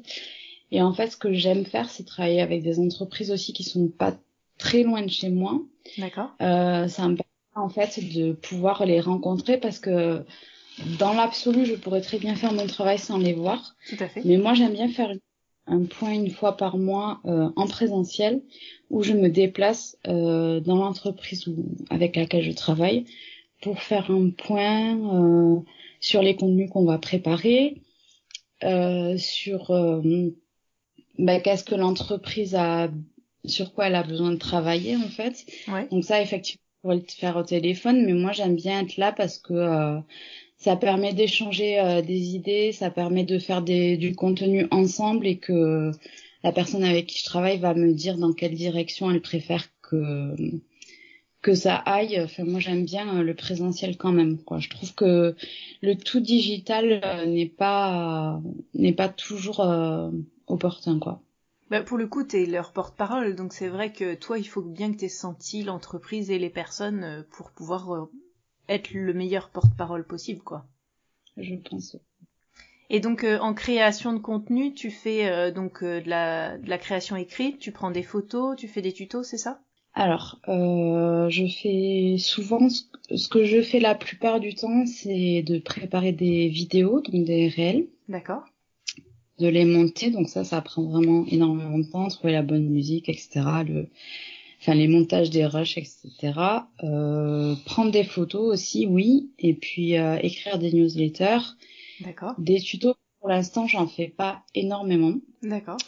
Et 0.70 0.80
en 0.80 0.94
fait, 0.94 1.10
ce 1.10 1.16
que 1.16 1.32
j'aime 1.32 1.64
faire, 1.64 1.90
c'est 1.90 2.04
travailler 2.04 2.40
avec 2.40 2.62
des 2.62 2.78
entreprises 2.78 3.32
aussi 3.32 3.52
qui 3.52 3.64
sont 3.64 3.88
pas 3.88 4.16
très 4.58 4.84
loin 4.84 5.02
de 5.02 5.10
chez 5.10 5.28
moi. 5.28 5.60
D'accord. 5.98 6.30
Euh, 6.40 6.88
ça 6.88 7.08
me 7.08 7.16
permet 7.16 7.24
en 7.54 7.68
fait 7.68 8.00
de 8.14 8.32
pouvoir 8.32 8.84
les 8.84 9.00
rencontrer 9.00 9.58
parce 9.58 9.78
que 9.78 10.24
dans 10.98 11.12
l'absolu, 11.12 11.66
je 11.66 11.74
pourrais 11.74 12.00
très 12.00 12.18
bien 12.18 12.34
faire 12.34 12.52
mon 12.52 12.66
travail 12.66 12.98
sans 12.98 13.18
les 13.18 13.32
voir. 13.32 13.76
Tout 13.88 13.96
à 14.00 14.08
fait. 14.08 14.22
Mais 14.24 14.36
moi, 14.36 14.54
j'aime 14.54 14.72
bien 14.72 14.88
faire 14.88 15.12
un 15.66 15.84
point 15.84 16.12
une 16.12 16.30
fois 16.30 16.56
par 16.56 16.76
mois 16.76 17.20
euh, 17.24 17.48
en 17.56 17.66
présentiel 17.66 18.42
où 18.90 19.02
je 19.02 19.12
me 19.12 19.28
déplace 19.28 19.96
euh, 20.06 20.60
dans 20.60 20.76
l'entreprise 20.76 21.46
avec 21.90 22.16
laquelle 22.16 22.42
je 22.42 22.52
travaille 22.52 23.04
pour 23.62 23.80
faire 23.80 24.10
un 24.10 24.30
point 24.30 24.96
euh, 24.96 25.60
sur 26.00 26.22
les 26.22 26.36
contenus 26.36 26.70
qu'on 26.70 26.84
va 26.84 26.98
préparer, 26.98 27.80
euh, 28.62 29.16
sur 29.16 29.72
bah, 31.18 31.40
qu'est-ce 31.40 31.64
que 31.64 31.74
l'entreprise 31.74 32.54
a 32.54 32.90
sur 33.46 33.72
quoi 33.72 33.86
elle 33.86 33.94
a 33.94 34.02
besoin 34.02 34.32
de 34.32 34.38
travailler 34.38 34.96
en 34.96 35.08
fait. 35.08 35.44
Donc 35.90 36.04
ça 36.04 36.20
effectivement 36.20 36.62
on 36.82 36.88
pourrait 36.88 36.96
le 36.96 37.04
faire 37.08 37.36
au 37.36 37.42
téléphone, 37.42 38.04
mais 38.04 38.12
moi 38.12 38.32
j'aime 38.32 38.56
bien 38.56 38.80
être 38.80 38.96
là 38.96 39.12
parce 39.12 39.38
que 39.38 39.54
euh, 39.54 40.00
ça 40.56 40.76
permet 40.76 41.12
d'échanger 41.12 41.78
euh, 41.80 42.02
des 42.02 42.34
idées, 42.34 42.72
ça 42.72 42.90
permet 42.90 43.24
de 43.24 43.38
faire 43.38 43.62
des, 43.62 43.96
du 43.96 44.14
contenu 44.14 44.66
ensemble 44.70 45.26
et 45.26 45.38
que 45.38 45.92
la 46.42 46.52
personne 46.52 46.84
avec 46.84 47.06
qui 47.06 47.18
je 47.18 47.24
travaille 47.24 47.58
va 47.58 47.74
me 47.74 47.92
dire 47.92 48.18
dans 48.18 48.32
quelle 48.32 48.54
direction 48.54 49.10
elle 49.10 49.22
préfère 49.22 49.66
que 49.82 50.34
que 51.42 51.54
ça 51.54 51.76
aille. 51.76 52.20
Enfin 52.22 52.44
moi 52.44 52.60
j'aime 52.60 52.84
bien 52.84 53.18
euh, 53.18 53.22
le 53.22 53.34
présentiel 53.34 53.96
quand 53.96 54.12
même. 54.12 54.38
Quoi. 54.38 54.58
Je 54.58 54.70
trouve 54.70 54.94
que 54.94 55.36
le 55.82 55.94
tout 55.96 56.20
digital 56.20 57.02
n'est 57.26 57.46
pas 57.46 58.40
n'est 58.74 58.94
pas 58.94 59.08
toujours 59.08 59.60
opportun 60.46 60.98
quoi. 60.98 61.22
Bah 61.70 61.82
pour 61.82 61.96
le 61.96 62.06
coup, 62.06 62.24
t'es 62.24 62.44
leur 62.44 62.72
porte-parole, 62.72 63.34
donc 63.34 63.52
c'est 63.52 63.68
vrai 63.68 63.92
que 63.92 64.14
toi, 64.14 64.38
il 64.38 64.44
faut 64.44 64.62
bien 64.62 64.92
que 64.92 64.98
t'aies 64.98 65.08
senti 65.08 65.62
l'entreprise 65.62 66.30
et 66.30 66.38
les 66.38 66.50
personnes 66.50 67.04
euh, 67.04 67.22
pour 67.30 67.50
pouvoir 67.52 67.94
euh, 67.94 68.10
être 68.68 68.92
le 68.92 69.14
meilleur 69.14 69.48
porte-parole 69.48 70.06
possible, 70.06 70.42
quoi. 70.42 70.66
Je 71.38 71.54
pense. 71.54 71.96
Et 72.90 73.00
donc 73.00 73.24
euh, 73.24 73.38
en 73.38 73.54
création 73.54 74.12
de 74.12 74.18
contenu, 74.18 74.74
tu 74.74 74.90
fais 74.90 75.50
donc 75.52 75.82
de, 75.82 76.02
la, 76.06 76.58
de 76.58 76.68
la 76.68 76.78
création 76.78 77.16
écrite, 77.16 77.58
tu 77.58 77.72
prends 77.72 77.90
des 77.90 78.02
photos, 78.02 78.56
tu 78.56 78.68
fais 78.68 78.82
des 78.82 78.92
tutos, 78.92 79.22
c'est 79.22 79.38
ça? 79.38 79.60
Alors, 79.94 80.40
je 80.46 81.46
fais 81.46 82.16
souvent 82.18 82.68
ce 82.68 83.28
que 83.28 83.44
je 83.44 83.62
fais 83.62 83.80
la 83.80 83.94
plupart 83.94 84.38
du 84.38 84.54
temps, 84.54 84.84
c'est 84.86 85.42
de 85.42 85.58
préparer 85.58 86.12
des 86.12 86.48
vidéos, 86.48 87.00
donc 87.00 87.24
des 87.24 87.48
réels. 87.48 87.86
D'accord 88.08 88.44
de 89.38 89.48
les 89.48 89.64
monter. 89.64 90.10
Donc 90.10 90.28
ça, 90.28 90.44
ça 90.44 90.60
prend 90.60 90.82
vraiment 90.82 91.24
énormément 91.26 91.78
de 91.78 91.84
temps, 91.84 92.08
trouver 92.08 92.32
la 92.32 92.42
bonne 92.42 92.68
musique, 92.68 93.08
etc. 93.08 93.40
Le, 93.66 93.88
enfin 94.60 94.74
les 94.74 94.88
montages 94.88 95.30
des 95.30 95.46
rushs, 95.46 95.78
etc. 95.78 96.32
Euh, 96.82 97.54
prendre 97.64 97.90
des 97.90 98.04
photos 98.04 98.52
aussi, 98.52 98.86
oui. 98.86 99.30
Et 99.38 99.54
puis 99.54 99.96
euh, 99.96 100.18
écrire 100.22 100.58
des 100.58 100.72
newsletters. 100.72 101.56
D'accord. 102.00 102.34
Des 102.38 102.60
tutos. 102.60 102.94
Pour 103.20 103.28
l'instant, 103.30 103.66
j'en 103.66 103.86
fais 103.86 104.08
pas 104.08 104.42
énormément. 104.54 105.14
D'accord. 105.42 105.78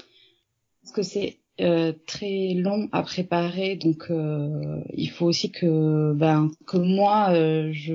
Parce 0.83 0.93
que 0.95 1.03
c'est 1.03 1.37
euh, 1.61 1.93
très 2.07 2.53
long 2.53 2.91
à 2.93 3.03
préparer, 3.03 3.77
donc 3.77 4.11
euh, 4.11 4.83
il 4.93 5.09
faut 5.09 5.25
aussi 5.25 5.51
que 5.51 6.13
ben 6.13 6.51
que 6.67 6.77
moi 6.77 7.29
euh, 7.31 7.71
je 7.73 7.95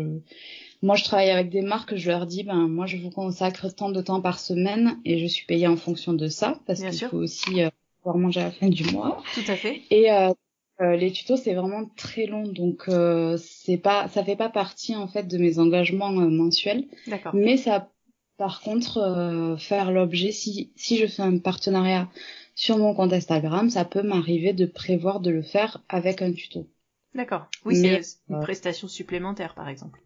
moi, 0.82 0.96
je 0.96 1.04
travaille 1.04 1.30
avec 1.30 1.50
des 1.50 1.62
marques, 1.62 1.96
je 1.96 2.10
leur 2.10 2.26
dis, 2.26 2.44
ben, 2.44 2.68
moi, 2.68 2.88
je 2.88 2.98
vous 2.98 3.12
consacre 3.12 3.70
tant 3.70 3.90
de 3.90 4.02
temps 4.02 4.22
par 4.22 4.40
semaine 4.40 4.98
et 5.06 5.20
je 5.20 5.28
suis 5.28 5.46
payée 5.46 5.68
en 5.68 5.78
fonction 5.78 6.14
de 6.14 6.28
ça 6.28 6.60
parce 6.66 6.82
qu'il 6.82 7.08
faut 7.08 7.18
aussi 7.18 7.64
euh, 7.64 7.70
pouvoir 8.02 8.18
manger 8.18 8.42
à 8.42 8.46
la 8.46 8.52
fin 8.52 8.68
du 8.68 8.84
mois. 8.86 9.22
Tout 9.36 9.44
à 9.48 9.56
fait. 9.56 9.82
Et 9.92 10.12
euh, 10.12 10.34
euh 10.82 10.96
les 10.96 11.12
tutos, 11.12 11.38
c'est 11.38 11.54
vraiment 11.54 11.86
très 11.96 12.26
long, 12.26 12.48
donc 12.48 12.86
euh, 12.88 13.38
c'est 13.38 13.78
pas, 13.78 14.08
ça 14.08 14.24
fait 14.24 14.36
pas 14.36 14.50
partie 14.50 14.96
en 14.96 15.08
fait 15.08 15.28
de 15.28 15.38
mes 15.38 15.60
engagements 15.60 16.12
mensuels. 16.12 16.88
D'accord. 17.06 17.36
Mais 17.36 17.58
ça, 17.58 17.92
par 18.38 18.62
contre, 18.62 19.56
faire 19.60 19.92
l'objet 19.92 20.32
si 20.32 20.72
si 20.76 20.98
je 20.98 21.06
fais 21.06 21.22
un 21.22 21.38
partenariat 21.38 22.10
sur 22.56 22.80
mon 22.80 22.96
compte 22.96 23.14
Instagram, 23.14 23.70
ça 23.70 23.86
peut 23.86 24.02
m'arriver 24.02 24.54
de 24.54 24.66
prévoir 24.66 25.20
de 25.20 25.30
le 25.30 25.44
faire 25.44 25.84
avec 25.90 26.24
un 26.24 26.32
tuto. 26.32 26.68
D'accord. 27.14 27.46
Oui, 27.66 27.76
c'est 27.76 28.02
une 28.30 28.40
prestation 28.40 28.88
supplémentaire, 28.88 29.54
par 29.54 29.70
exemple. 29.70 30.02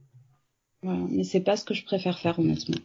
Voilà, 0.85 1.01
mais 1.09 1.23
c'est 1.23 1.41
pas 1.41 1.57
ce 1.57 1.65
que 1.65 1.73
je 1.73 1.83
préfère 1.83 2.19
faire 2.19 2.37
honnêtement. 2.37 2.77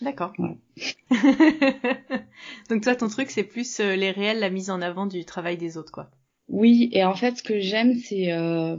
D'accord. 0.00 0.32
Donc 2.70 2.82
toi, 2.82 2.96
ton 2.96 3.08
truc, 3.08 3.28
c'est 3.28 3.44
plus 3.44 3.80
euh, 3.80 3.96
les 3.96 4.12
réels, 4.12 4.40
la 4.40 4.48
mise 4.48 4.70
en 4.70 4.80
avant 4.80 5.06
du 5.06 5.26
travail 5.26 5.58
des 5.58 5.76
autres, 5.76 5.92
quoi. 5.92 6.10
Oui, 6.48 6.88
et 6.92 7.04
en 7.04 7.14
fait, 7.14 7.36
ce 7.36 7.42
que 7.42 7.60
j'aime, 7.60 7.98
c'est 7.98 8.32
euh, 8.32 8.76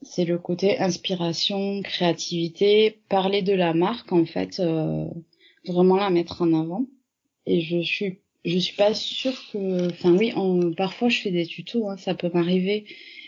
c'est 0.00 0.24
le 0.24 0.38
côté 0.38 0.78
inspiration, 0.78 1.82
créativité, 1.82 3.02
parler 3.10 3.42
de 3.42 3.52
la 3.52 3.74
marque, 3.74 4.10
en 4.10 4.24
fait, 4.24 4.58
euh, 4.58 5.04
vraiment 5.66 5.96
la 5.96 6.08
mettre 6.08 6.40
en 6.40 6.58
avant. 6.58 6.86
Et 7.44 7.60
je 7.60 7.82
suis 7.82 8.20
je 8.46 8.58
suis 8.58 8.74
pas 8.74 8.94
sûre 8.94 9.38
que, 9.52 9.90
enfin 9.90 10.16
oui, 10.16 10.32
en, 10.34 10.72
parfois 10.72 11.10
je 11.10 11.20
fais 11.20 11.30
des 11.30 11.46
tutos, 11.46 11.90
hein, 11.90 11.98
ça 11.98 12.14
peut 12.14 12.30
m'arriver 12.32 12.86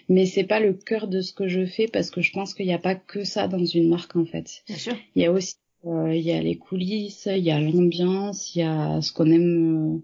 mais 0.08 0.26
c'est 0.26 0.44
pas 0.44 0.60
le 0.60 0.74
cœur 0.74 1.08
de 1.08 1.20
ce 1.20 1.32
que 1.32 1.48
je 1.48 1.64
fais 1.64 1.88
parce 1.88 2.10
que 2.10 2.20
je 2.20 2.32
pense 2.32 2.54
qu'il 2.54 2.66
n'y 2.66 2.74
a 2.74 2.78
pas 2.78 2.94
que 2.94 3.24
ça 3.24 3.48
dans 3.48 3.64
une 3.64 3.88
marque 3.88 4.16
en 4.16 4.24
fait. 4.24 4.62
Bien 4.66 4.76
sûr. 4.76 4.96
Il 5.14 5.22
y 5.22 5.26
a 5.26 5.32
aussi 5.32 5.56
euh, 5.86 6.14
il 6.14 6.22
y 6.22 6.32
a 6.32 6.40
les 6.40 6.56
coulisses, 6.56 7.28
il 7.30 7.44
y 7.44 7.50
a 7.50 7.60
l'ambiance, 7.60 8.54
il 8.54 8.60
y 8.60 8.62
a 8.62 9.02
ce 9.02 9.12
qu'on 9.12 9.30
aime 9.30 9.96
euh, 9.96 9.98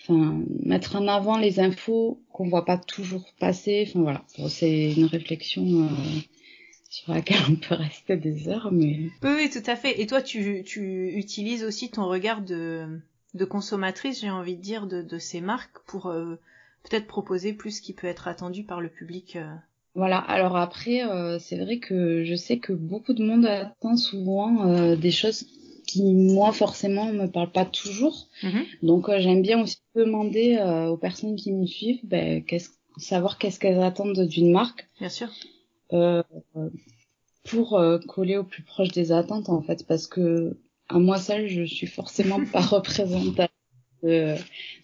enfin 0.00 0.42
mettre 0.64 0.96
en 0.96 1.08
avant 1.08 1.38
les 1.38 1.58
infos 1.58 2.22
qu'on 2.32 2.48
voit 2.48 2.64
pas 2.64 2.78
toujours 2.78 3.32
passer, 3.40 3.86
enfin 3.88 4.00
voilà. 4.00 4.24
c'est 4.48 4.92
une 4.92 5.06
réflexion 5.06 5.64
euh, 5.84 6.20
sur 6.88 7.12
laquelle 7.12 7.40
on 7.48 7.56
peut 7.56 7.74
rester 7.74 8.16
des 8.16 8.48
heures 8.48 8.70
mais 8.70 9.10
Oui 9.22 9.30
oui, 9.36 9.50
tout 9.50 9.68
à 9.68 9.74
fait. 9.74 10.00
Et 10.00 10.06
toi 10.06 10.22
tu 10.22 10.62
tu 10.64 11.12
utilises 11.16 11.64
aussi 11.64 11.90
ton 11.90 12.06
regard 12.06 12.42
de 12.42 13.00
de 13.34 13.44
consommatrice, 13.44 14.20
j'ai 14.20 14.30
envie 14.30 14.56
de 14.56 14.62
dire 14.62 14.86
de 14.86 15.02
de 15.02 15.18
ces 15.18 15.40
marques 15.40 15.78
pour 15.86 16.12
peut-être 16.88 17.06
proposer 17.06 17.52
plus 17.52 17.78
ce 17.78 17.82
qui 17.82 17.92
peut 17.92 18.06
être 18.06 18.28
attendu 18.28 18.64
par 18.64 18.80
le 18.80 18.88
public. 18.88 19.36
Euh. 19.36 19.54
Voilà, 19.94 20.18
alors 20.18 20.56
après, 20.56 21.04
euh, 21.04 21.38
c'est 21.38 21.56
vrai 21.56 21.78
que 21.78 22.24
je 22.24 22.34
sais 22.34 22.58
que 22.58 22.72
beaucoup 22.72 23.14
de 23.14 23.24
monde 23.24 23.46
attend 23.46 23.96
souvent 23.96 24.68
euh, 24.68 24.96
des 24.96 25.10
choses 25.10 25.46
qui, 25.86 26.02
moi, 26.12 26.52
forcément, 26.52 27.06
me 27.06 27.26
parlent 27.26 27.52
pas 27.52 27.64
toujours. 27.64 28.28
Mm-hmm. 28.42 28.64
Donc, 28.82 29.10
j'aime 29.18 29.42
bien 29.42 29.62
aussi 29.62 29.78
demander 29.94 30.58
aux 30.90 30.96
personnes 30.96 31.36
qui 31.36 31.52
me 31.52 31.64
suivent, 31.64 32.00
ben, 32.02 32.44
qu'est-ce, 32.44 32.70
savoir 32.98 33.38
qu'est-ce 33.38 33.58
qu'elles 33.58 33.82
attendent 33.82 34.26
d'une 34.26 34.50
marque. 34.50 34.88
Bien 34.98 35.08
sûr. 35.08 35.28
pour 37.44 37.80
coller 38.08 38.36
au 38.36 38.44
plus 38.44 38.64
proche 38.64 38.88
des 38.88 39.12
attentes, 39.12 39.48
en 39.48 39.62
fait, 39.62 39.86
parce 39.86 40.06
que 40.06 40.58
à 40.88 40.98
moi 40.98 41.18
seule, 41.18 41.48
je 41.48 41.62
suis 41.62 41.86
forcément 41.86 42.44
pas 42.44 42.60
représentante 42.60 43.50
de, 44.02 44.34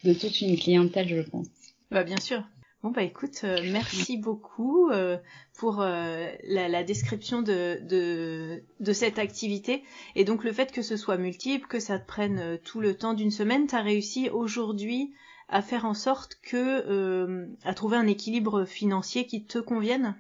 de 0.05 0.13
toute 0.15 0.41
une 0.41 0.57
clientèle, 0.57 1.09
je 1.09 1.23
pense. 1.23 1.49
Bah 1.93 2.05
bien 2.05 2.17
sûr. 2.17 2.43
Bon 2.83 2.91
bah 2.91 3.03
écoute, 3.03 3.43
euh, 3.45 3.59
merci 3.71 4.17
beaucoup 4.17 4.89
euh, 4.89 5.19
pour 5.59 5.83
euh, 5.83 6.27
la, 6.49 6.67
la, 6.69 6.83
description 6.83 7.43
de, 7.43 7.81
de, 8.81 8.93
cette 8.95 9.19
activité 9.19 9.83
et 10.17 10.25
donc 10.25 10.43
le 10.43 10.53
fait 10.53 10.73
que 10.73 10.81
ce 10.81 10.97
soit 10.97 11.19
multiple, 11.19 11.69
que 11.69 11.79
ça 11.79 11.99
te 11.99 12.07
prenne 12.07 12.59
tout 12.65 12.81
le 12.81 12.95
temps 12.95 13.13
d'une 13.13 13.31
semaine, 13.31 13.67
tu 13.67 13.75
as 13.75 13.83
réussi 13.83 14.31
aujourd'hui 14.31 15.13
à 15.51 15.61
faire 15.61 15.85
en 15.85 15.93
sorte 15.93 16.39
que 16.43 17.47
à 17.63 17.75
trouver 17.75 17.99
un 17.99 18.07
équilibre 18.07 18.65
financier 18.65 19.27
qui 19.27 19.45
te 19.45 19.59
convienne? 19.59 20.17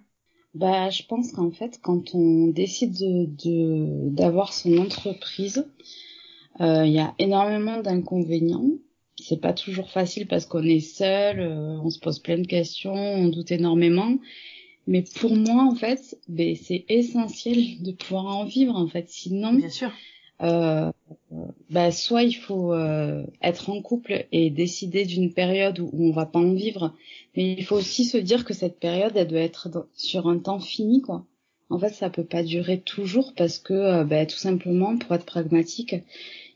Bah 0.54 0.90
je 0.90 1.04
pense 1.08 1.32
qu'en 1.32 1.50
fait 1.50 1.80
quand 1.82 2.14
on 2.14 2.48
décide 2.48 2.92
de 2.98 4.10
d'avoir 4.10 4.52
son 4.52 4.76
entreprise, 4.76 5.66
il 6.60 6.92
y 6.92 7.00
a 7.00 7.14
énormément 7.18 7.80
d'inconvénients 7.80 8.68
c'est 9.16 9.40
pas 9.40 9.52
toujours 9.52 9.90
facile 9.90 10.26
parce 10.26 10.46
qu'on 10.46 10.64
est 10.64 10.80
seul, 10.80 11.40
euh, 11.40 11.78
on 11.82 11.90
se 11.90 11.98
pose 11.98 12.18
plein 12.18 12.38
de 12.38 12.46
questions, 12.46 12.94
on 12.94 13.28
doute 13.28 13.50
énormément. 13.52 14.18
Mais 14.86 15.04
pour 15.20 15.36
moi, 15.36 15.62
en 15.62 15.74
fait, 15.74 16.18
ben, 16.28 16.56
c'est 16.56 16.84
essentiel 16.88 17.82
de 17.82 17.92
pouvoir 17.92 18.26
en 18.26 18.44
vivre, 18.44 18.76
en 18.76 18.88
fait. 18.88 19.08
Sinon, 19.08 19.52
bien 19.52 19.68
sûr. 19.68 19.92
Euh, 20.42 20.90
bah, 21.70 21.92
soit 21.92 22.24
il 22.24 22.32
faut 22.32 22.72
euh, 22.72 23.24
être 23.42 23.70
en 23.70 23.80
couple 23.80 24.26
et 24.32 24.50
décider 24.50 25.04
d'une 25.04 25.32
période 25.32 25.78
où, 25.78 25.90
on 25.92 26.10
va 26.10 26.26
pas 26.26 26.40
en 26.40 26.52
vivre, 26.52 26.94
mais 27.36 27.52
il 27.52 27.64
faut 27.64 27.76
aussi 27.76 28.04
se 28.04 28.16
dire 28.16 28.44
que 28.44 28.54
cette 28.54 28.80
période, 28.80 29.12
elle 29.14 29.28
doit 29.28 29.40
être 29.40 29.86
sur 29.94 30.28
un 30.28 30.38
temps 30.38 30.58
fini, 30.58 31.00
quoi. 31.00 31.24
En 31.70 31.78
fait, 31.78 31.90
ça 31.90 32.10
peut 32.10 32.24
pas 32.24 32.42
durer 32.42 32.80
toujours 32.80 33.34
parce 33.36 33.58
que, 33.58 34.02
bah, 34.02 34.26
tout 34.26 34.36
simplement, 34.36 34.98
pour 34.98 35.14
être 35.14 35.24
pragmatique, 35.24 35.94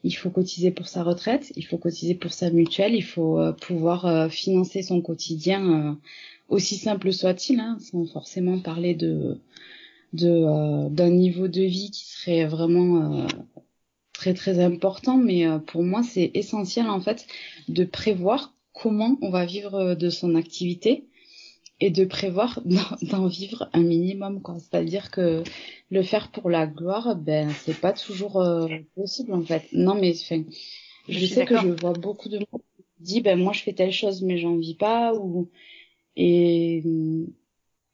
il 0.06 0.12
faut 0.12 0.30
cotiser 0.30 0.70
pour 0.70 0.86
sa 0.86 1.02
retraite, 1.02 1.52
il 1.56 1.66
faut 1.66 1.78
cotiser 1.78 2.14
pour 2.14 2.32
sa 2.32 2.50
mutuelle, 2.50 2.94
il 2.94 3.02
faut 3.02 3.40
euh, 3.40 3.52
pouvoir 3.52 4.06
euh, 4.06 4.28
financer 4.28 4.82
son 4.82 5.00
quotidien 5.02 5.62
euh, 5.68 5.92
aussi 6.48 6.76
simple 6.76 7.12
soit-il, 7.12 7.58
hein, 7.58 7.76
sans 7.80 8.06
forcément 8.06 8.60
parler 8.60 8.94
de 8.94 9.40
de 10.12 10.88
d'un 10.90 11.10
niveau 11.10 11.48
de 11.48 11.62
vie 11.62 11.90
qui 11.90 12.06
serait 12.06 12.46
vraiment 12.46 13.26
très 14.12 14.32
très 14.32 14.60
important, 14.60 15.16
mais 15.16 15.44
pour 15.66 15.82
moi 15.82 16.02
c'est 16.04 16.30
essentiel 16.34 16.88
en 16.88 17.00
fait 17.00 17.26
de 17.68 17.84
prévoir 17.84 18.54
comment 18.72 19.18
on 19.22 19.30
va 19.30 19.44
vivre 19.44 19.94
de 19.94 20.08
son 20.08 20.36
activité 20.36 21.08
et 21.80 21.90
de 21.90 22.04
prévoir 22.04 22.60
d'en 23.02 23.26
vivre 23.26 23.68
un 23.72 23.82
minimum 23.82 24.40
quoi. 24.42 24.56
C'est-à-dire 24.58 25.10
que 25.10 25.42
le 25.90 26.02
faire 26.02 26.30
pour 26.30 26.50
la 26.50 26.66
gloire 26.66 27.16
ben 27.16 27.50
c'est 27.50 27.80
pas 27.80 27.92
toujours 27.92 28.40
euh, 28.40 28.68
possible 28.94 29.32
en 29.34 29.42
fait. 29.42 29.64
Non 29.72 29.94
mais 29.94 30.14
enfin 30.18 30.42
je, 31.08 31.26
sais 31.26 31.44
que 31.44 31.56
je 31.58 31.68
vois 31.68 31.92
beaucoup 31.92 32.28
de 32.28 32.38
monde 32.38 32.62
qui 32.76 32.84
dit 33.00 33.20
ben 33.20 33.38
moi 33.38 33.52
je 33.52 33.62
fais 33.62 33.72
telle 33.72 33.92
chose 33.92 34.22
mais 34.22 34.38
j'en 34.38 34.56
vis 34.56 34.74
pas 34.74 35.14
ou 35.14 35.50
et 36.16 36.82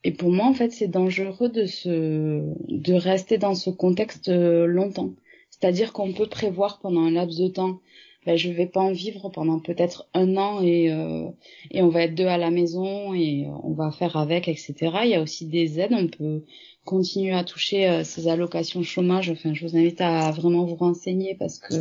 et 0.04 0.12
pour 0.12 0.30
moi 0.30 0.46
en 0.46 0.54
fait 0.54 0.70
c'est 0.70 0.88
dangereux 0.88 1.48
de 1.48 1.66
se 1.66 2.42
de 2.68 2.94
rester 2.94 3.38
dans 3.38 3.54
ce 3.54 3.70
contexte 3.70 4.28
euh, 4.28 4.66
longtemps. 4.66 5.14
C'est-à-dire 5.50 5.92
qu'on 5.92 6.12
peut 6.12 6.26
prévoir 6.26 6.80
pendant 6.80 7.02
un 7.02 7.10
laps 7.12 7.38
de 7.38 7.46
temps 7.46 7.80
ben, 8.24 8.36
je 8.36 8.50
vais 8.50 8.66
pas 8.66 8.80
en 8.80 8.92
vivre 8.92 9.30
pendant 9.30 9.58
peut-être 9.58 10.08
un 10.14 10.36
an 10.36 10.60
et 10.62 10.92
euh, 10.92 11.28
et 11.72 11.82
on 11.82 11.88
va 11.88 12.02
être 12.02 12.14
deux 12.14 12.26
à 12.26 12.38
la 12.38 12.50
maison 12.50 13.12
et 13.14 13.48
on 13.64 13.72
va 13.72 13.90
faire 13.90 14.16
avec 14.16 14.46
etc 14.46 14.92
il 15.04 15.10
y 15.10 15.14
a 15.14 15.22
aussi 15.22 15.46
des 15.46 15.80
aides. 15.80 15.92
On 15.92 16.06
peut 16.06 16.44
continuer 16.84 17.32
à 17.32 17.44
toucher 17.44 17.88
euh, 17.88 18.04
ces 18.04 18.28
allocations 18.28 18.82
chômage. 18.82 19.30
Enfin 19.30 19.54
je 19.54 19.66
vous 19.66 19.76
invite 19.76 20.00
à 20.00 20.30
vraiment 20.30 20.64
vous 20.64 20.76
renseigner 20.76 21.34
parce 21.34 21.58
que 21.58 21.74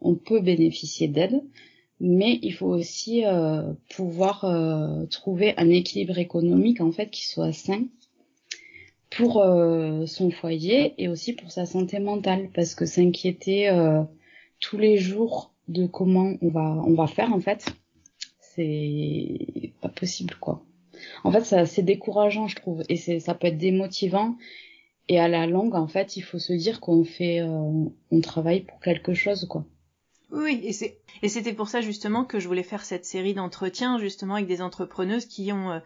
on 0.00 0.14
peut 0.14 0.40
bénéficier 0.40 1.08
d'aides. 1.08 1.42
Mais 2.02 2.38
il 2.42 2.52
faut 2.52 2.68
aussi 2.68 3.26
euh, 3.26 3.74
pouvoir 3.94 4.44
euh, 4.44 5.04
trouver 5.06 5.54
un 5.58 5.68
équilibre 5.68 6.18
économique 6.18 6.80
en 6.80 6.92
fait 6.92 7.10
qui 7.10 7.26
soit 7.26 7.52
sain 7.52 7.84
pour 9.10 9.44
son 10.06 10.30
foyer 10.30 10.94
et 10.96 11.08
aussi 11.08 11.32
pour 11.32 11.50
sa 11.50 11.66
santé 11.66 11.98
mentale. 11.98 12.48
Parce 12.54 12.76
que 12.76 12.86
s'inquiéter 12.86 13.68
tous 14.60 14.78
les 14.78 14.98
jours 14.98 15.49
de 15.70 15.86
comment 15.86 16.34
on 16.42 16.48
va 16.48 16.82
on 16.86 16.94
va 16.94 17.06
faire 17.06 17.32
en 17.32 17.40
fait. 17.40 17.66
C'est 18.40 19.72
pas 19.80 19.88
possible 19.88 20.34
quoi. 20.40 20.62
En 21.24 21.32
fait 21.32 21.44
ça 21.44 21.64
c'est 21.66 21.82
décourageant 21.82 22.48
je 22.48 22.56
trouve. 22.56 22.82
Et 22.88 22.96
c'est 22.96 23.20
ça 23.20 23.34
peut 23.34 23.46
être 23.46 23.58
démotivant. 23.58 24.36
Et 25.08 25.18
à 25.18 25.28
la 25.28 25.46
longue 25.46 25.74
en 25.74 25.88
fait 25.88 26.16
il 26.16 26.22
faut 26.22 26.38
se 26.38 26.52
dire 26.52 26.80
qu'on 26.80 27.04
fait 27.04 27.40
euh, 27.40 27.84
on 28.10 28.20
travaille 28.20 28.60
pour 28.60 28.80
quelque 28.80 29.14
chose 29.14 29.46
quoi. 29.48 29.64
Oui, 30.32 30.60
et 30.64 30.72
c'est 30.72 30.98
et 31.22 31.28
c'était 31.28 31.52
pour 31.52 31.68
ça 31.68 31.80
justement 31.80 32.24
que 32.24 32.38
je 32.38 32.46
voulais 32.46 32.62
faire 32.62 32.84
cette 32.84 33.04
série 33.04 33.34
d'entretiens 33.34 33.98
justement 33.98 34.34
avec 34.34 34.46
des 34.46 34.62
entrepreneuses 34.62 35.26
qui 35.26 35.52
ont 35.52 35.70
euh, 35.70 35.80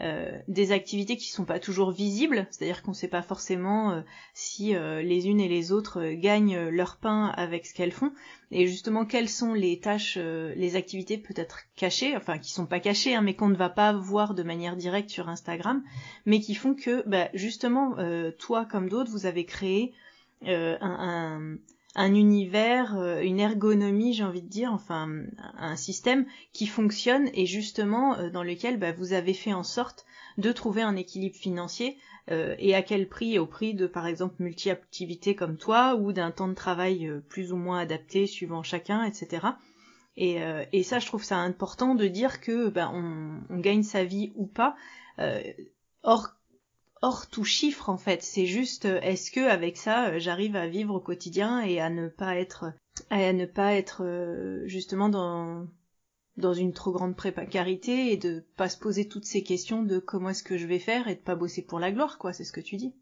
euh, 0.00 0.38
des 0.46 0.70
activités 0.70 1.16
qui 1.16 1.28
sont 1.28 1.44
pas 1.44 1.58
toujours 1.58 1.90
visibles, 1.90 2.46
c'est-à-dire 2.50 2.82
qu'on 2.82 2.92
sait 2.92 3.08
pas 3.08 3.22
forcément 3.22 3.90
euh, 3.90 4.02
si 4.32 4.76
euh, 4.76 5.02
les 5.02 5.26
unes 5.26 5.40
et 5.40 5.48
les 5.48 5.72
autres 5.72 6.12
gagnent 6.12 6.68
leur 6.68 6.98
pain 6.98 7.32
avec 7.36 7.66
ce 7.66 7.74
qu'elles 7.74 7.90
font, 7.90 8.12
et 8.52 8.68
justement 8.68 9.04
quelles 9.04 9.28
sont 9.28 9.54
les 9.54 9.80
tâches, 9.80 10.16
les 10.16 10.76
activités 10.76 11.18
peut-être 11.18 11.62
cachées, 11.74 12.16
enfin 12.16 12.38
qui 12.38 12.52
sont 12.52 12.66
pas 12.66 12.78
cachées, 12.78 13.16
hein, 13.16 13.22
mais 13.22 13.34
qu'on 13.34 13.48
ne 13.48 13.56
va 13.56 13.70
pas 13.70 13.92
voir 13.92 14.34
de 14.34 14.44
manière 14.44 14.76
directe 14.76 15.10
sur 15.10 15.28
Instagram, 15.28 15.82
mais 16.26 16.38
qui 16.38 16.54
font 16.54 16.74
que 16.74 17.02
bah, 17.08 17.28
justement 17.34 17.96
toi 18.38 18.64
comme 18.64 18.88
d'autres 18.88 19.10
vous 19.10 19.26
avez 19.26 19.44
créé 19.44 19.92
un 20.46 21.56
univers, 22.06 22.96
euh, 22.96 23.20
une 23.20 23.40
ergonomie, 23.40 24.12
j'ai 24.12 24.24
envie 24.24 24.42
de 24.42 24.48
dire, 24.48 24.72
enfin 24.72 25.08
un 25.56 25.76
système 25.76 26.26
qui 26.52 26.66
fonctionne 26.66 27.28
et 27.34 27.46
justement 27.46 28.16
euh, 28.16 28.30
dans 28.30 28.42
lequel 28.42 28.78
bah, 28.78 28.92
vous 28.92 29.12
avez 29.12 29.34
fait 29.34 29.52
en 29.52 29.64
sorte 29.64 30.06
de 30.36 30.52
trouver 30.52 30.82
un 30.82 30.96
équilibre 30.96 31.36
financier 31.36 31.98
euh, 32.30 32.54
et 32.58 32.74
à 32.74 32.82
quel 32.82 33.08
prix? 33.08 33.38
Au 33.38 33.46
prix 33.46 33.74
de 33.74 33.86
par 33.86 34.06
exemple 34.06 34.36
multi-activités 34.38 35.34
comme 35.34 35.56
toi 35.56 35.96
ou 35.96 36.12
d'un 36.12 36.30
temps 36.30 36.48
de 36.48 36.54
travail 36.54 37.10
plus 37.28 37.52
ou 37.52 37.56
moins 37.56 37.80
adapté 37.80 38.26
suivant 38.26 38.62
chacun, 38.62 39.02
etc. 39.04 39.46
Et, 40.16 40.82
ça, 40.82 40.98
je 40.98 41.06
trouve 41.06 41.22
ça 41.22 41.36
important 41.36 41.94
de 41.94 42.08
dire 42.08 42.40
que 42.40 42.68
bah, 42.68 42.90
on, 42.92 43.58
gagne 43.58 43.84
sa 43.84 44.02
vie 44.02 44.32
ou 44.34 44.46
pas 44.46 44.74
hors 46.02 46.37
hors 47.02 47.28
tout 47.28 47.44
chiffre 47.44 47.88
en 47.88 47.98
fait. 47.98 48.22
C'est 48.22 48.46
juste 48.46 48.84
euh, 48.84 49.00
est-ce 49.00 49.30
que 49.30 49.40
avec 49.40 49.76
ça 49.76 50.08
euh, 50.08 50.18
j'arrive 50.18 50.56
à 50.56 50.66
vivre 50.66 50.94
au 50.94 51.00
quotidien 51.00 51.60
et 51.60 51.80
à 51.80 51.90
ne 51.90 52.08
pas 52.08 52.36
être 52.36 52.72
à 53.10 53.32
ne 53.32 53.46
pas 53.46 53.74
être 53.74 54.04
euh, 54.04 54.66
justement 54.66 55.08
dans 55.08 55.66
dans 56.36 56.54
une 56.54 56.72
trop 56.72 56.92
grande 56.92 57.16
précarité 57.16 58.12
et 58.12 58.16
de 58.16 58.44
pas 58.56 58.68
se 58.68 58.78
poser 58.78 59.08
toutes 59.08 59.24
ces 59.24 59.42
questions 59.42 59.82
de 59.82 59.98
comment 59.98 60.30
est-ce 60.30 60.44
que 60.44 60.56
je 60.56 60.66
vais 60.66 60.78
faire 60.78 61.08
et 61.08 61.16
de 61.16 61.20
pas 61.20 61.34
bosser 61.34 61.62
pour 61.62 61.80
la 61.80 61.90
gloire 61.90 62.18
quoi, 62.18 62.32
c'est 62.32 62.44
ce 62.44 62.52
que 62.52 62.60
tu 62.60 62.76
dis. 62.76 62.94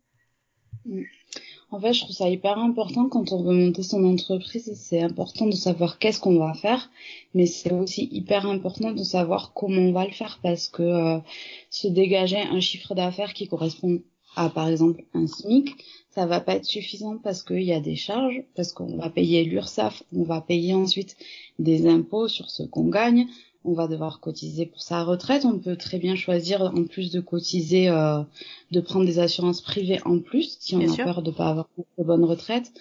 En 1.71 1.81
fait, 1.81 1.93
je 1.93 2.03
trouve 2.03 2.15
ça 2.15 2.29
hyper 2.29 2.59
important 2.59 3.09
quand 3.09 3.33
on 3.33 3.43
veut 3.43 3.55
monter 3.55 3.83
son 3.83 4.05
entreprise. 4.05 4.73
C'est 4.77 5.03
important 5.03 5.47
de 5.47 5.55
savoir 5.57 5.99
qu'est-ce 5.99 6.21
qu'on 6.21 6.39
va 6.39 6.55
faire, 6.55 6.91
mais 7.35 7.47
c'est 7.47 7.73
aussi 7.73 8.09
hyper 8.13 8.47
important 8.47 8.93
de 8.93 9.03
savoir 9.03 9.53
comment 9.53 9.83
on 9.83 9.93
va 9.93 10.05
le 10.05 10.13
faire 10.13 10.39
parce 10.43 10.69
que 10.69 10.83
euh, 10.83 11.19
se 11.71 11.89
dégager 11.89 12.39
un 12.39 12.61
chiffre 12.61 12.95
d'affaires 12.95 13.35
qui 13.35 13.49
correspond 13.49 14.01
à, 14.37 14.49
par 14.49 14.69
exemple, 14.69 15.03
un 15.15 15.27
SMIC, 15.27 15.75
ça 16.11 16.27
va 16.27 16.41
pas 16.41 16.55
être 16.55 16.65
suffisant 16.65 17.19
parce 17.19 17.43
qu'il 17.43 17.63
y 17.63 17.73
a 17.73 17.81
des 17.81 17.97
charges, 17.97 18.43
parce 18.55 18.73
qu'on 18.73 18.97
va 18.97 19.11
payer 19.11 19.45
l'URSSAF, 19.45 20.03
on 20.15 20.23
va 20.23 20.41
payer 20.41 20.75
ensuite 20.75 21.17
des 21.59 21.89
impôts 21.89 22.29
sur 22.29 22.51
ce 22.51 22.63
qu'on 22.63 22.89
gagne, 22.89 23.27
on 23.67 23.75
va 23.75 23.89
devoir 23.89 24.21
cotiser 24.21 24.67
pour 24.67 24.81
sa 24.81 25.05
retraite. 25.05 25.45
On 25.45 25.59
peut 25.59 25.77
très 25.77 25.99
bien 25.99 26.15
choisir, 26.17 26.63
en 26.63 26.85
plus 26.85 27.11
de 27.11 27.21
cotiser, 27.21 27.89
euh, 27.89 28.23
de 28.71 28.81
prendre 28.81 29.05
des 29.05 29.19
assurances 29.19 29.61
privées 29.61 30.01
en 30.05 30.21
plus, 30.21 30.57
si 30.61 30.77
on 30.77 30.81
a 30.81 30.97
peur 30.97 31.23
de 31.23 31.31
pas 31.31 31.49
avoir 31.49 31.69
une 31.99 32.05
bonne 32.05 32.25
retraite. 32.25 32.73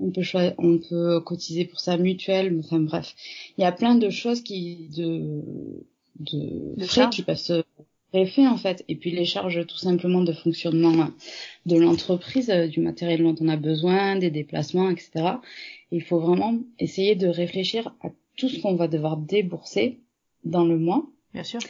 On 0.00 0.10
peut 0.10 0.22
on 0.58 0.78
peut 0.78 1.20
cotiser 1.20 1.64
pour 1.64 1.78
sa 1.80 1.96
mutuelle. 1.96 2.56
Enfin 2.58 2.80
bref, 2.80 3.14
il 3.56 3.62
y 3.62 3.64
a 3.64 3.72
plein 3.72 3.94
de 3.94 4.10
choses 4.10 4.42
qui 4.42 4.88
de 4.96 5.42
de, 6.18 6.84
frais 6.84 7.08
qui 7.10 7.22
peuvent 7.22 7.36
se 7.36 7.62
en 8.14 8.56
fait 8.56 8.84
et 8.88 8.96
puis 8.96 9.10
les 9.10 9.24
charges 9.24 9.66
tout 9.66 9.78
simplement 9.78 10.22
de 10.22 10.32
fonctionnement 10.32 11.08
de 11.64 11.76
l'entreprise 11.76 12.50
euh, 12.50 12.66
du 12.66 12.80
matériel 12.80 13.22
dont 13.22 13.34
on 13.40 13.48
a 13.48 13.56
besoin 13.56 14.16
des 14.16 14.30
déplacements 14.30 14.90
etc 14.90 15.36
il 15.90 16.02
faut 16.02 16.18
vraiment 16.18 16.58
essayer 16.78 17.14
de 17.14 17.26
réfléchir 17.26 17.94
à 18.02 18.08
tout 18.36 18.48
ce 18.48 18.60
qu'on 18.60 18.74
va 18.74 18.88
devoir 18.88 19.16
débourser 19.16 20.00
dans 20.44 20.64
le 20.64 20.78
mois. 20.78 21.04
Bien 21.32 21.44
sûr. 21.44 21.60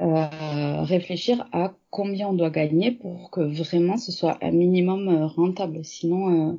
Euh, 0.00 0.82
réfléchir 0.82 1.48
à 1.52 1.74
combien 1.90 2.28
on 2.28 2.32
doit 2.32 2.50
gagner 2.50 2.92
pour 2.92 3.30
que 3.30 3.40
vraiment 3.40 3.96
ce 3.96 4.12
soit 4.12 4.38
un 4.42 4.52
minimum 4.52 5.08
euh, 5.08 5.26
rentable. 5.26 5.84
Sinon, 5.84 6.52
euh, 6.52 6.54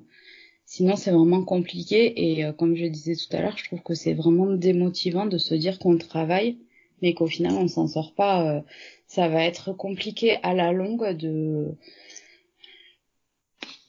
sinon 0.65 0.97
c'est 0.97 1.11
vraiment 1.11 1.43
compliqué. 1.43 2.31
Et 2.31 2.43
euh, 2.43 2.51
comme 2.51 2.75
je 2.75 2.85
disais 2.85 3.15
tout 3.15 3.33
à 3.35 3.41
l'heure, 3.41 3.57
je 3.57 3.65
trouve 3.65 3.81
que 3.81 3.93
c'est 3.93 4.13
vraiment 4.13 4.47
démotivant 4.47 5.25
de 5.25 5.37
se 5.37 5.55
dire 5.55 5.79
qu'on 5.79 5.97
travaille, 5.97 6.57
mais 7.01 7.13
qu'au 7.13 7.27
final 7.27 7.53
on 7.53 7.67
s'en 7.69 7.87
sort 7.87 8.13
pas. 8.13 8.61
ça 9.07 9.29
va 9.29 9.45
être 9.45 9.71
compliqué 9.73 10.37
à 10.43 10.53
la 10.53 10.73
longue 10.73 11.15
de 11.15 11.77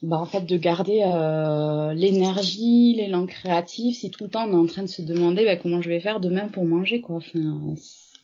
bah, 0.02 0.19
en 0.19 0.25
fait 0.25 0.42
de 0.42 0.57
garder 0.57 1.02
euh, 1.04 1.92
l'énergie, 1.92 2.95
l'élan 2.95 3.26
créatif, 3.26 3.99
si 3.99 4.11
tout 4.11 4.25
le 4.25 4.30
temps 4.30 4.47
on 4.49 4.52
est 4.52 4.57
en 4.57 4.66
train 4.66 4.83
de 4.83 4.88
se 4.88 5.02
demander 5.02 5.45
bah, 5.45 5.57
comment 5.57 5.83
je 5.83 5.90
vais 5.90 6.00
faire 6.00 6.21
demain 6.21 6.49
pour 6.49 6.64
manger 6.64 7.00
quoi. 7.02 7.16
Enfin, 7.16 7.75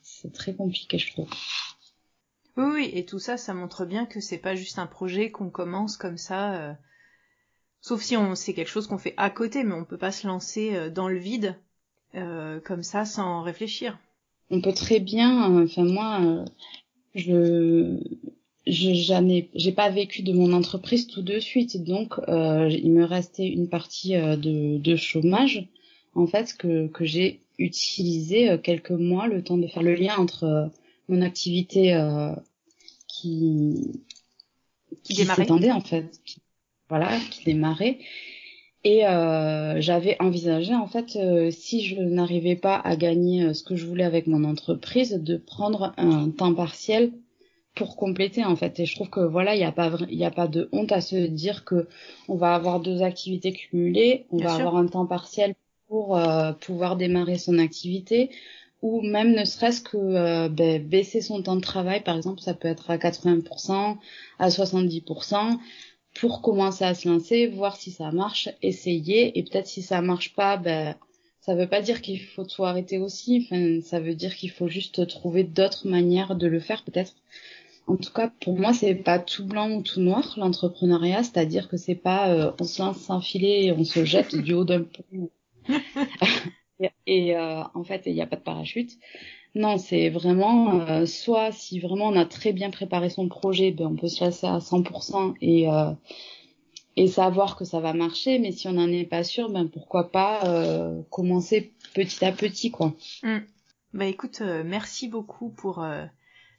c'est 0.01 0.33
très 0.33 0.55
compliqué 0.55 0.97
je 0.97 1.11
trouve. 1.11 1.29
Oui, 2.57 2.65
oui, 2.73 2.89
et 2.93 3.05
tout 3.05 3.19
ça, 3.19 3.37
ça 3.37 3.53
montre 3.53 3.85
bien 3.85 4.07
que 4.07 4.19
c'est 4.19 4.39
pas 4.39 4.55
juste 4.55 4.79
un 4.79 4.87
projet 4.87 5.29
qu'on 5.29 5.51
commence 5.51 5.97
comme 5.97 6.17
ça. 6.17 6.53
Euh... 6.55 6.73
Sauf 7.81 8.01
si 8.01 8.17
on 8.17 8.33
c'est 8.33 8.55
quelque 8.55 8.71
chose 8.71 8.87
qu'on 8.87 8.97
fait 8.97 9.13
à 9.17 9.29
côté, 9.29 9.63
mais 9.63 9.75
on 9.75 9.85
peut 9.85 9.99
pas 9.99 10.11
se 10.11 10.25
lancer 10.25 10.75
euh, 10.75 10.89
dans 10.89 11.07
le 11.07 11.19
vide 11.19 11.55
euh, 12.15 12.59
comme 12.59 12.81
ça 12.81 13.05
sans 13.05 13.43
réfléchir. 13.43 13.99
On 14.49 14.61
peut 14.61 14.73
très 14.73 14.99
bien, 14.99 15.63
enfin 15.63 15.83
moi, 15.83 16.45
je 17.13 17.99
je 18.69 19.41
j'ai 19.55 19.71
pas 19.71 19.89
vécu 19.89 20.21
de 20.21 20.33
mon 20.33 20.53
entreprise 20.53 21.07
tout 21.07 21.21
de 21.21 21.39
suite. 21.39 21.83
Donc 21.83 22.13
euh, 22.27 22.69
il 22.69 22.91
me 22.91 23.05
restait 23.05 23.47
une 23.47 23.69
partie 23.69 24.15
euh, 24.15 24.35
de, 24.35 24.77
de 24.77 24.95
chômage 24.95 25.67
en 26.15 26.27
fait 26.27 26.55
que 26.57 26.87
que 26.87 27.05
j'ai 27.05 27.41
utilisé 27.57 28.49
euh, 28.49 28.57
quelques 28.57 28.91
mois 28.91 29.27
le 29.27 29.43
temps 29.43 29.57
de 29.57 29.67
faire 29.67 29.83
le 29.83 29.95
lien 29.95 30.15
entre 30.17 30.43
euh, 30.43 30.65
mon 31.09 31.21
activité 31.21 31.97
qui 33.07 33.93
qui, 35.03 35.13
qui 35.15 35.25
s'étendait 35.25 35.71
en 35.71 35.79
fait. 35.81 36.19
Qui, 36.25 36.41
voilà 36.89 37.17
qui 37.31 37.45
démarrait. 37.45 37.99
Et 38.83 39.01
j'avais 39.81 40.15
envisagé 40.21 40.73
en 40.73 40.87
fait 40.87 41.17
si 41.51 41.83
je 41.83 41.95
n'arrivais 41.95 42.55
pas 42.55 42.75
à 42.75 42.95
gagner 42.95 43.53
ce 43.53 43.63
que 43.63 43.75
je 43.75 43.85
voulais 43.85 44.03
avec 44.03 44.27
mon 44.27 44.43
entreprise 44.43 45.13
de 45.13 45.37
prendre 45.37 45.93
un 45.97 46.29
temps 46.29 46.53
partiel 46.53 47.11
pour 47.77 47.95
compléter 47.95 48.43
en 48.43 48.55
fait. 48.55 48.79
Et 48.79 48.85
je 48.85 48.95
trouve 48.95 49.09
que 49.09 49.19
voilà 49.19 49.55
il 49.55 49.59
n'y 49.59 49.65
a 49.65 49.71
pas 49.71 49.91
il 50.09 50.23
a 50.23 50.31
pas 50.31 50.47
de 50.47 50.69
honte 50.71 50.91
à 50.91 51.01
se 51.01 51.15
dire 51.15 51.63
que 51.63 51.87
on 52.27 52.35
va 52.35 52.55
avoir 52.55 52.79
deux 52.79 53.01
activités 53.01 53.53
cumulées. 53.53 54.25
On 54.31 54.37
va 54.37 54.55
avoir 54.55 54.77
un 54.77 54.87
temps 54.87 55.05
partiel 55.05 55.55
pour 55.87 56.17
euh, 56.17 56.51
pouvoir 56.53 56.97
démarrer 56.97 57.37
son 57.37 57.59
activité 57.59 58.31
ou 58.81 59.01
même 59.01 59.33
ne 59.33 59.45
serait-ce 59.45 59.81
que 59.81 59.97
euh, 59.97 60.49
ben, 60.49 60.83
baisser 60.83 61.21
son 61.21 61.41
temps 61.41 61.55
de 61.55 61.61
travail. 61.61 62.03
Par 62.03 62.17
exemple 62.17 62.41
ça 62.41 62.53
peut 62.53 62.67
être 62.67 62.89
à 62.89 62.97
80% 62.97 63.97
à 64.39 64.49
70% 64.49 65.57
pour 66.15 66.41
commencer 66.41 66.83
à 66.83 66.95
se 66.95 67.07
lancer 67.07 67.47
voir 67.47 67.75
si 67.75 67.91
ça 67.91 68.11
marche 68.11 68.49
essayer. 68.61 69.37
Et 69.37 69.43
peut-être 69.43 69.67
si 69.67 69.81
ça 69.81 70.01
marche 70.01 70.33
pas 70.35 70.57
ben 70.57 70.95
ça 71.41 71.55
veut 71.55 71.67
pas 71.67 71.81
dire 71.81 72.01
qu'il 72.01 72.19
faut 72.19 72.43
tout 72.43 72.65
arrêter 72.65 72.97
aussi. 72.97 73.45
Enfin 73.45 73.79
ça 73.81 73.99
veut 73.99 74.15
dire 74.15 74.35
qu'il 74.35 74.51
faut 74.51 74.67
juste 74.67 75.07
trouver 75.07 75.43
d'autres 75.43 75.87
manières 75.87 76.35
de 76.35 76.47
le 76.47 76.59
faire 76.59 76.83
peut-être 76.83 77.13
en 77.87 77.95
tout 77.95 78.11
cas, 78.11 78.29
pour 78.41 78.59
moi, 78.59 78.73
c'est 78.73 78.95
pas 78.95 79.17
tout 79.17 79.45
blanc 79.45 79.71
ou 79.71 79.81
tout 79.81 80.01
noir 80.01 80.35
l'entrepreneuriat, 80.37 81.23
c'est-à-dire 81.23 81.69
que 81.69 81.77
c'est 81.77 81.95
pas 81.95 82.29
euh, 82.29 82.51
on 82.59 82.65
se 82.65 82.81
lance 82.81 82.97
sans 82.97 83.21
filet 83.21 83.65
et 83.65 83.71
on 83.71 83.85
se 83.85 84.03
jette 84.03 84.35
du 84.35 84.53
haut 84.53 84.65
d'un 84.65 84.83
pont. 84.83 85.29
et 87.07 87.35
euh, 87.35 87.63
en 87.73 87.83
fait, 87.83 88.03
il 88.05 88.13
n'y 88.13 88.21
a 88.21 88.27
pas 88.27 88.35
de 88.35 88.41
parachute. 88.41 88.91
Non, 89.55 89.77
c'est 89.77 90.09
vraiment 90.09 90.81
euh, 90.81 91.05
soit 91.05 91.51
si 91.53 91.79
vraiment 91.79 92.07
on 92.07 92.17
a 92.17 92.25
très 92.25 92.51
bien 92.51 92.69
préparé 92.69 93.09
son 93.09 93.29
projet, 93.29 93.71
ben 93.71 93.87
on 93.87 93.95
peut 93.95 94.09
se 94.09 94.23
lancer 94.23 94.45
à 94.45 94.59
100% 94.59 95.35
et 95.41 95.67
et 96.99 97.07
savoir 97.07 97.55
que 97.55 97.63
ça 97.63 97.79
va 97.79 97.93
marcher. 97.93 98.37
Mais 98.37 98.51
si 98.51 98.67
on 98.67 98.73
n'en 98.73 98.89
est 98.89 99.05
pas 99.05 99.23
sûr, 99.23 99.49
ben 99.49 99.67
pourquoi 99.67 100.11
pas 100.11 100.43
commencer 101.09 101.73
petit 101.95 102.25
à 102.25 102.33
petit, 102.33 102.69
quoi. 102.69 102.93
Mmh. 103.23 103.37
Bah 103.93 104.05
écoute, 104.05 104.41
merci 104.65 105.07
beaucoup 105.07 105.49
pour 105.49 105.83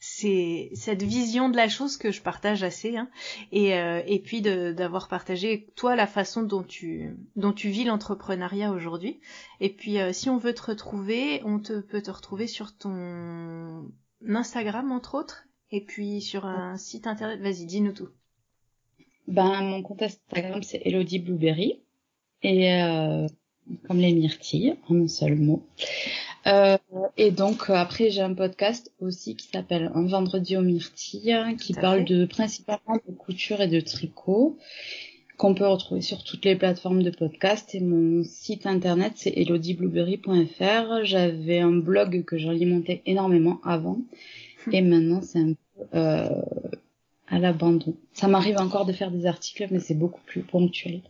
c'est 0.00 0.70
cette 0.74 1.02
vision 1.02 1.48
de 1.48 1.56
la 1.56 1.68
chose 1.68 1.96
que 1.96 2.12
je 2.12 2.22
partage 2.22 2.62
assez 2.62 2.96
hein, 2.96 3.08
et, 3.50 3.74
euh, 3.74 4.00
et 4.06 4.20
puis 4.20 4.42
d'avoir 4.42 5.08
partagé 5.08 5.66
toi 5.74 5.96
la 5.96 6.06
façon 6.06 6.42
dont 6.42 6.62
tu 6.62 7.16
dont 7.34 7.52
tu 7.52 7.68
vis 7.68 7.84
l'entrepreneuriat 7.84 8.70
aujourd'hui. 8.70 9.20
Et 9.60 9.70
puis 9.70 9.98
euh, 9.98 10.12
si 10.12 10.30
on 10.30 10.38
veut 10.38 10.54
te 10.54 10.62
retrouver 10.62 11.42
on 11.44 11.58
te 11.58 11.80
peut 11.80 12.02
te 12.02 12.10
retrouver 12.10 12.46
sur 12.46 12.76
ton 12.76 13.90
Instagram 14.28 14.92
entre 14.92 15.16
autres 15.16 15.44
et 15.72 15.80
puis 15.80 16.20
sur 16.20 16.46
un 16.46 16.76
site 16.76 17.06
internet. 17.06 17.40
Vas-y 17.40 17.66
dis-nous 17.66 17.92
tout. 17.92 18.08
Ben 19.26 19.62
mon 19.62 19.82
compte 19.82 20.02
Instagram 20.02 20.62
c'est 20.62 20.82
Elodie 20.84 21.18
Blueberry. 21.18 21.82
Et 22.42 22.72
euh, 22.72 23.26
comme 23.88 23.98
les 23.98 24.12
myrtilles 24.12 24.76
en 24.88 25.02
un 25.02 25.08
seul 25.08 25.34
mot 25.34 25.66
euh, 26.46 26.78
et 27.16 27.30
donc 27.30 27.68
euh, 27.68 27.74
après 27.74 28.10
j'ai 28.10 28.20
un 28.20 28.34
podcast 28.34 28.92
aussi 29.00 29.34
qui 29.34 29.48
s'appelle 29.48 29.90
Un 29.94 30.06
vendredi 30.06 30.56
aux 30.56 30.62
myrtilles 30.62 31.56
qui 31.58 31.74
parle 31.74 32.04
de 32.04 32.26
principalement 32.26 32.96
de 33.06 33.12
couture 33.12 33.60
et 33.60 33.68
de 33.68 33.80
tricot 33.80 34.56
qu'on 35.36 35.54
peut 35.54 35.66
retrouver 35.66 36.00
sur 36.00 36.22
toutes 36.22 36.44
les 36.44 36.56
plateformes 36.56 37.02
de 37.02 37.10
podcast 37.10 37.74
et 37.74 37.80
mon 37.80 38.22
site 38.24 38.66
internet 38.66 39.14
c'est 39.16 39.32
elodieblueberry.fr. 39.36 41.04
J'avais 41.04 41.58
un 41.58 41.72
blog 41.72 42.24
que 42.24 42.38
j'alimentais 42.38 43.02
énormément 43.04 43.60
avant 43.64 43.98
hmm. 44.66 44.74
et 44.74 44.82
maintenant 44.82 45.22
c'est 45.22 45.40
un 45.40 45.52
peu 45.52 45.98
euh, 45.98 46.42
à 47.28 47.38
l'abandon. 47.40 47.96
Ça 48.12 48.28
m'arrive 48.28 48.58
encore 48.58 48.86
de 48.86 48.92
faire 48.92 49.10
des 49.10 49.26
articles 49.26 49.66
mais 49.70 49.80
c'est 49.80 49.94
beaucoup 49.94 50.22
plus 50.24 50.42
ponctuel. 50.42 51.02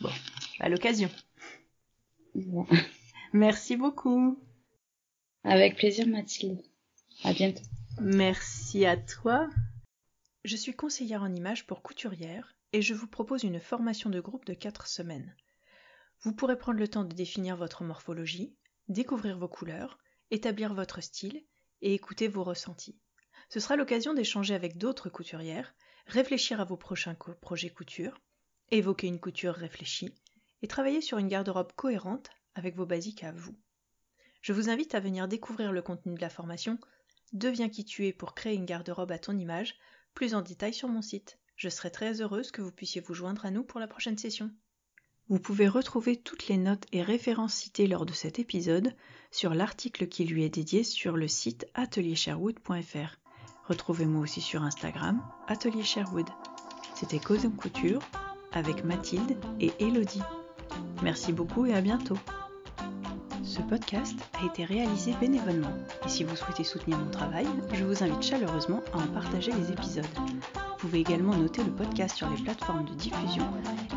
Bon, 0.00 0.10
à 0.60 0.68
l'occasion. 0.68 1.08
Merci 3.32 3.76
beaucoup. 3.76 4.36
Avec 5.44 5.76
plaisir 5.76 6.06
Mathilde. 6.06 6.62
À 7.24 7.32
bientôt. 7.32 7.62
Merci 8.00 8.84
à 8.84 8.96
toi. 8.96 9.48
Je 10.44 10.56
suis 10.56 10.74
conseillère 10.74 11.22
en 11.22 11.34
images 11.34 11.66
pour 11.66 11.82
couturière 11.82 12.54
et 12.72 12.82
je 12.82 12.94
vous 12.94 13.06
propose 13.06 13.42
une 13.42 13.60
formation 13.60 14.10
de 14.10 14.20
groupe 14.20 14.44
de 14.44 14.54
4 14.54 14.86
semaines. 14.86 15.34
Vous 16.22 16.34
pourrez 16.34 16.58
prendre 16.58 16.78
le 16.78 16.88
temps 16.88 17.04
de 17.04 17.14
définir 17.14 17.56
votre 17.56 17.84
morphologie, 17.84 18.54
découvrir 18.88 19.38
vos 19.38 19.48
couleurs, 19.48 19.98
établir 20.30 20.74
votre 20.74 21.00
style 21.00 21.44
et 21.80 21.94
écouter 21.94 22.28
vos 22.28 22.44
ressentis. 22.44 22.98
Ce 23.48 23.60
sera 23.60 23.76
l'occasion 23.76 24.14
d'échanger 24.14 24.54
avec 24.54 24.78
d'autres 24.78 25.08
couturières, 25.08 25.74
réfléchir 26.06 26.60
à 26.60 26.64
vos 26.64 26.76
prochains 26.76 27.14
projets 27.40 27.70
couture, 27.70 28.20
évoquer 28.70 29.06
une 29.06 29.20
couture 29.20 29.54
réfléchie 29.54 30.14
et 30.62 30.68
travailler 30.68 31.00
sur 31.00 31.18
une 31.18 31.28
garde-robe 31.28 31.72
cohérente 31.72 32.30
avec 32.54 32.76
vos 32.76 32.86
basiques 32.86 33.24
à 33.24 33.32
vous. 33.32 33.56
Je 34.48 34.54
vous 34.54 34.70
invite 34.70 34.94
à 34.94 35.00
venir 35.00 35.28
découvrir 35.28 35.72
le 35.72 35.82
contenu 35.82 36.14
de 36.14 36.22
la 36.22 36.30
formation 36.30 36.78
Deviens 37.34 37.68
qui 37.68 37.84
tu 37.84 38.06
es 38.06 38.14
pour 38.14 38.34
créer 38.34 38.54
une 38.54 38.64
garde-robe 38.64 39.12
à 39.12 39.18
ton 39.18 39.36
image, 39.36 39.74
plus 40.14 40.34
en 40.34 40.40
détail 40.40 40.72
sur 40.72 40.88
mon 40.88 41.02
site. 41.02 41.38
Je 41.56 41.68
serai 41.68 41.90
très 41.90 42.22
heureuse 42.22 42.50
que 42.50 42.62
vous 42.62 42.72
puissiez 42.72 43.02
vous 43.02 43.12
joindre 43.12 43.44
à 43.44 43.50
nous 43.50 43.62
pour 43.62 43.78
la 43.78 43.86
prochaine 43.86 44.16
session. 44.16 44.50
Vous 45.28 45.38
pouvez 45.38 45.68
retrouver 45.68 46.16
toutes 46.16 46.48
les 46.48 46.56
notes 46.56 46.86
et 46.92 47.02
références 47.02 47.52
citées 47.52 47.86
lors 47.86 48.06
de 48.06 48.14
cet 48.14 48.38
épisode 48.38 48.94
sur 49.30 49.52
l'article 49.52 50.08
qui 50.08 50.24
lui 50.24 50.44
est 50.44 50.48
dédié 50.48 50.82
sur 50.82 51.18
le 51.18 51.28
site 51.28 51.66
ateliersherwood.fr. 51.74 53.18
Retrouvez-moi 53.64 54.22
aussi 54.22 54.40
sur 54.40 54.62
Instagram, 54.62 55.22
Atelier 55.46 55.84
Sherwood. 55.84 56.30
C'était 56.94 57.20
Cause 57.20 57.46
Couture 57.58 58.00
avec 58.52 58.82
Mathilde 58.82 59.36
et 59.60 59.72
Elodie. 59.78 60.22
Merci 61.02 61.34
beaucoup 61.34 61.66
et 61.66 61.74
à 61.74 61.82
bientôt. 61.82 62.16
Ce 63.48 63.62
podcast 63.62 64.14
a 64.38 64.44
été 64.44 64.66
réalisé 64.66 65.14
bénévolement 65.18 65.72
et 66.04 66.08
si 66.10 66.22
vous 66.22 66.36
souhaitez 66.36 66.64
soutenir 66.64 66.98
mon 66.98 67.10
travail, 67.10 67.46
je 67.72 67.82
vous 67.82 68.04
invite 68.04 68.20
chaleureusement 68.20 68.82
à 68.92 68.98
en 68.98 69.06
partager 69.06 69.50
les 69.52 69.72
épisodes. 69.72 70.04
Vous 70.54 70.76
pouvez 70.76 71.00
également 71.00 71.34
noter 71.34 71.64
le 71.64 71.70
podcast 71.70 72.14
sur 72.14 72.28
les 72.28 72.42
plateformes 72.42 72.84
de 72.84 72.92
diffusion 72.92 73.44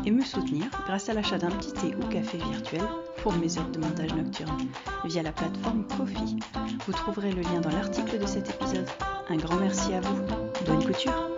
et 0.06 0.10
me 0.10 0.22
soutenir 0.22 0.64
grâce 0.86 1.10
à 1.10 1.12
l'achat 1.12 1.36
d'un 1.36 1.50
petit 1.50 1.74
thé 1.74 1.94
ou 1.94 2.08
café 2.08 2.38
virtuel 2.38 2.80
pour 3.18 3.34
mes 3.34 3.58
heures 3.58 3.68
de 3.68 3.78
montage 3.78 4.14
nocturne 4.14 4.68
via 5.04 5.22
la 5.22 5.32
plateforme 5.32 5.86
Kofi. 5.98 6.38
Vous 6.86 6.92
trouverez 6.94 7.32
le 7.32 7.42
lien 7.42 7.60
dans 7.60 7.70
l'article 7.70 8.18
de 8.18 8.26
cet 8.26 8.48
épisode. 8.48 8.88
Un 9.28 9.36
grand 9.36 9.56
merci 9.56 9.92
à 9.92 10.00
vous. 10.00 10.16
Bonne 10.64 10.82
couture. 10.82 11.28